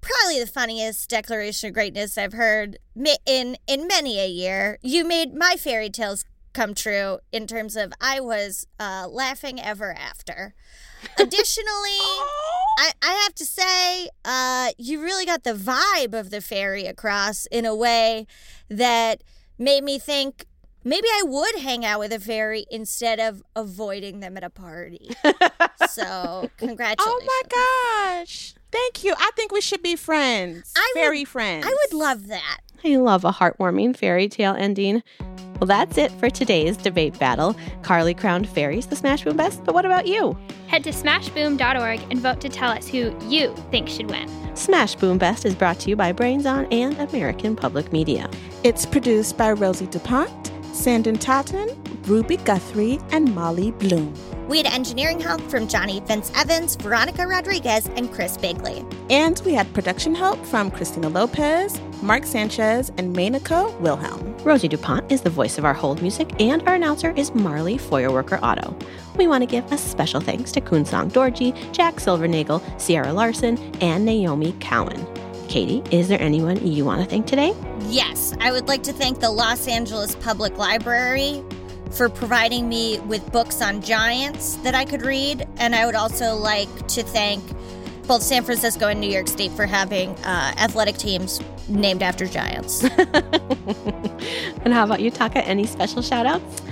probably 0.00 0.40
the 0.40 0.46
funniest 0.46 1.10
declaration 1.10 1.68
of 1.68 1.74
greatness 1.74 2.16
I've 2.18 2.32
heard 2.32 2.78
in 3.26 3.56
in 3.66 3.86
many 3.86 4.18
a 4.18 4.26
year. 4.26 4.78
You 4.82 5.04
made 5.04 5.34
my 5.34 5.56
fairy 5.58 5.90
tales 5.90 6.24
come 6.56 6.74
true 6.74 7.18
in 7.32 7.46
terms 7.46 7.76
of 7.76 7.92
I 8.00 8.18
was 8.18 8.66
uh, 8.80 9.06
laughing 9.10 9.60
ever 9.60 9.92
after. 9.92 10.54
Additionally, 11.18 11.68
I, 12.78 12.92
I 13.02 13.12
have 13.24 13.34
to 13.34 13.44
say, 13.44 14.08
uh, 14.24 14.70
you 14.78 15.02
really 15.02 15.26
got 15.26 15.44
the 15.44 15.52
vibe 15.52 16.18
of 16.18 16.30
the 16.30 16.40
fairy 16.40 16.86
across 16.86 17.44
in 17.46 17.66
a 17.66 17.74
way 17.74 18.26
that 18.70 19.22
made 19.58 19.84
me 19.84 19.98
think 19.98 20.46
maybe 20.82 21.06
I 21.08 21.22
would 21.26 21.56
hang 21.60 21.84
out 21.84 22.00
with 22.00 22.12
a 22.12 22.20
fairy 22.20 22.64
instead 22.70 23.20
of 23.20 23.42
avoiding 23.54 24.20
them 24.20 24.38
at 24.38 24.42
a 24.42 24.50
party. 24.50 25.10
so, 25.90 26.50
congratulations. 26.56 27.00
Oh 27.06 27.20
my 27.26 28.16
gosh. 28.24 28.54
Thank 28.72 29.04
you. 29.04 29.14
I 29.18 29.30
think 29.36 29.52
we 29.52 29.60
should 29.60 29.82
be 29.82 29.94
friends. 29.94 30.72
I 30.74 30.92
fairy 30.94 31.20
would, 31.20 31.28
friends. 31.28 31.66
I 31.66 31.70
would 31.70 31.96
love 31.96 32.28
that. 32.28 32.60
I 32.86 32.94
love 32.98 33.24
a 33.24 33.32
heartwarming 33.32 33.96
fairy 33.96 34.28
tale 34.28 34.54
ending. 34.56 35.02
Well, 35.58 35.66
that's 35.66 35.98
it 35.98 36.12
for 36.12 36.30
today's 36.30 36.76
debate 36.76 37.18
battle. 37.18 37.56
Carly 37.82 38.14
crowned 38.14 38.48
fairies 38.48 38.86
the 38.86 38.94
Smash 38.94 39.24
Boom 39.24 39.36
Best, 39.36 39.64
but 39.64 39.74
what 39.74 39.84
about 39.84 40.06
you? 40.06 40.38
Head 40.68 40.84
to 40.84 40.90
smashboom.org 40.90 42.00
and 42.10 42.20
vote 42.20 42.40
to 42.42 42.48
tell 42.48 42.70
us 42.70 42.86
who 42.86 43.12
you 43.28 43.52
think 43.72 43.88
should 43.88 44.08
win. 44.08 44.28
Smash 44.54 44.94
Boom 44.94 45.18
Best 45.18 45.44
is 45.44 45.56
brought 45.56 45.80
to 45.80 45.90
you 45.90 45.96
by 45.96 46.12
Brains 46.12 46.46
On 46.46 46.66
and 46.66 46.96
American 47.00 47.56
Public 47.56 47.90
Media. 47.90 48.30
It's 48.62 48.86
produced 48.86 49.36
by 49.36 49.50
Rosie 49.50 49.88
DuPont, 49.88 50.52
Sanden 50.72 51.18
Totten, 51.18 51.68
Ruby 52.04 52.36
Guthrie, 52.36 53.00
and 53.10 53.34
Molly 53.34 53.72
Bloom. 53.72 54.14
We 54.48 54.58
had 54.58 54.66
engineering 54.66 55.18
help 55.18 55.40
from 55.42 55.66
Johnny 55.66 55.98
Vince 56.00 56.30
Evans, 56.36 56.76
Veronica 56.76 57.26
Rodriguez, 57.26 57.88
and 57.96 58.12
Chris 58.12 58.36
Bigley. 58.36 58.84
And 59.10 59.42
we 59.44 59.54
had 59.54 59.72
production 59.74 60.14
help 60.14 60.44
from 60.46 60.70
Christina 60.70 61.08
Lopez, 61.08 61.80
Mark 62.00 62.24
Sanchez, 62.24 62.92
and 62.96 63.14
Menaka 63.14 63.76
Wilhelm. 63.80 64.36
Rosie 64.44 64.68
DuPont 64.68 65.10
is 65.10 65.22
the 65.22 65.30
voice 65.30 65.58
of 65.58 65.64
our 65.64 65.74
hold 65.74 66.00
music, 66.00 66.40
and 66.40 66.62
our 66.68 66.74
announcer 66.74 67.10
is 67.16 67.34
Marley 67.34 67.76
Feuerwerker 67.76 68.38
Otto. 68.40 68.76
We 69.16 69.26
want 69.26 69.42
to 69.42 69.46
give 69.46 69.70
a 69.72 69.78
special 69.78 70.20
thanks 70.20 70.52
to 70.52 70.60
Kunsong 70.60 71.10
Dorji, 71.10 71.52
Jack 71.72 71.96
Silvernagel, 71.96 72.62
Sierra 72.80 73.12
Larson, 73.12 73.58
and 73.80 74.04
Naomi 74.04 74.54
Cowan. 74.60 75.04
Katie, 75.48 75.82
is 75.90 76.06
there 76.06 76.20
anyone 76.20 76.64
you 76.64 76.84
want 76.84 77.00
to 77.02 77.08
thank 77.08 77.26
today? 77.26 77.52
Yes, 77.88 78.34
I 78.40 78.52
would 78.52 78.68
like 78.68 78.84
to 78.84 78.92
thank 78.92 79.18
the 79.18 79.30
Los 79.30 79.66
Angeles 79.66 80.14
Public 80.16 80.56
Library 80.56 81.42
for 81.92 82.08
providing 82.08 82.68
me 82.68 82.98
with 83.00 83.30
books 83.32 83.62
on 83.62 83.80
giants 83.80 84.56
that 84.56 84.74
I 84.74 84.84
could 84.84 85.02
read. 85.02 85.46
And 85.58 85.74
I 85.74 85.86
would 85.86 85.94
also 85.94 86.36
like 86.36 86.88
to 86.88 87.02
thank 87.02 87.42
both 88.06 88.22
San 88.22 88.44
Francisco 88.44 88.88
and 88.88 89.00
New 89.00 89.10
York 89.10 89.28
State 89.28 89.52
for 89.52 89.66
having 89.66 90.10
uh, 90.24 90.54
athletic 90.58 90.96
teams 90.96 91.40
named 91.68 92.02
after 92.02 92.26
giants. 92.26 92.84
and 92.98 94.72
how 94.72 94.84
about 94.84 95.00
you, 95.00 95.10
Tarkor? 95.10 95.42
Any 95.44 95.66
special 95.66 96.02
shout 96.02 96.26
outs? 96.26 96.62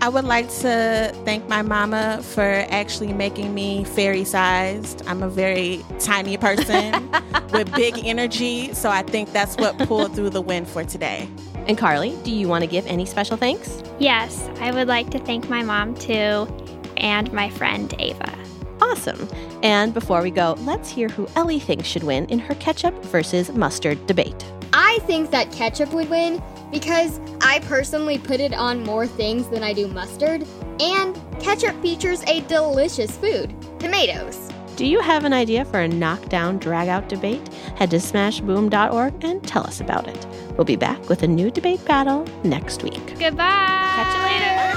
I 0.00 0.08
would 0.08 0.24
like 0.24 0.48
to 0.60 1.12
thank 1.24 1.48
my 1.48 1.62
mama 1.62 2.20
for 2.22 2.66
actually 2.70 3.12
making 3.12 3.54
me 3.54 3.84
fairy 3.84 4.24
sized. 4.24 5.02
I'm 5.06 5.22
a 5.22 5.28
very 5.28 5.84
tiny 5.98 6.36
person 6.36 7.10
with 7.52 7.72
big 7.74 8.04
energy, 8.04 8.72
so 8.74 8.90
I 8.90 9.02
think 9.02 9.32
that's 9.32 9.56
what 9.56 9.78
pulled 9.78 10.14
through 10.14 10.30
the 10.30 10.40
win 10.40 10.64
for 10.64 10.84
today. 10.84 11.28
And 11.66 11.78
Carly, 11.78 12.16
do 12.24 12.32
you 12.32 12.48
want 12.48 12.62
to 12.62 12.68
give 12.68 12.86
any 12.86 13.06
special 13.06 13.36
thanks? 13.36 13.82
Yes, 13.98 14.48
I 14.60 14.72
would 14.72 14.88
like 14.88 15.10
to 15.10 15.18
thank 15.18 15.48
my 15.48 15.62
mom 15.62 15.94
too 15.94 16.48
and 16.96 17.32
my 17.32 17.48
friend 17.50 17.94
Ava. 17.98 18.38
Awesome. 18.80 19.28
And 19.62 19.94
before 19.94 20.22
we 20.22 20.32
go, 20.32 20.56
let's 20.60 20.90
hear 20.90 21.08
who 21.08 21.28
Ellie 21.36 21.60
thinks 21.60 21.86
should 21.86 22.02
win 22.02 22.26
in 22.26 22.40
her 22.40 22.54
ketchup 22.56 22.94
versus 23.04 23.52
mustard 23.52 24.04
debate. 24.06 24.44
I 24.72 24.98
think 25.00 25.30
that 25.30 25.52
ketchup 25.52 25.92
would 25.92 26.10
win 26.10 26.42
because 26.72 27.20
I 27.52 27.58
personally 27.58 28.16
put 28.16 28.40
it 28.40 28.54
on 28.54 28.82
more 28.82 29.06
things 29.06 29.46
than 29.48 29.62
I 29.62 29.74
do 29.74 29.86
mustard, 29.86 30.46
and 30.80 31.20
ketchup 31.38 31.78
features 31.82 32.24
a 32.26 32.40
delicious 32.48 33.14
food 33.18 33.54
tomatoes. 33.78 34.48
Do 34.76 34.86
you 34.86 35.00
have 35.00 35.26
an 35.26 35.34
idea 35.34 35.66
for 35.66 35.78
a 35.78 35.86
knockdown, 35.86 36.56
drag 36.56 36.88
out 36.88 37.10
debate? 37.10 37.46
Head 37.76 37.90
to 37.90 37.96
smashboom.org 37.96 39.22
and 39.22 39.46
tell 39.46 39.66
us 39.66 39.82
about 39.82 40.08
it. 40.08 40.26
We'll 40.56 40.64
be 40.64 40.76
back 40.76 41.06
with 41.10 41.24
a 41.24 41.28
new 41.28 41.50
debate 41.50 41.84
battle 41.84 42.24
next 42.42 42.82
week. 42.82 43.18
Goodbye. 43.18 43.92
Catch 43.96 44.16
you 44.16 44.22
later. 44.22 44.71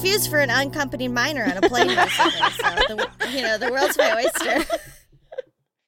Confused 0.00 0.30
for 0.30 0.38
an 0.38 0.48
unaccompanied 0.48 1.10
minor 1.10 1.42
on 1.42 1.56
a 1.56 1.68
plane 1.68 1.88
recently, 1.88 2.30
so 2.30 2.70
the, 2.86 3.08
you 3.30 3.42
know 3.42 3.58
the 3.58 3.68
world's 3.70 3.98
my 3.98 4.24
oyster. 4.24 4.78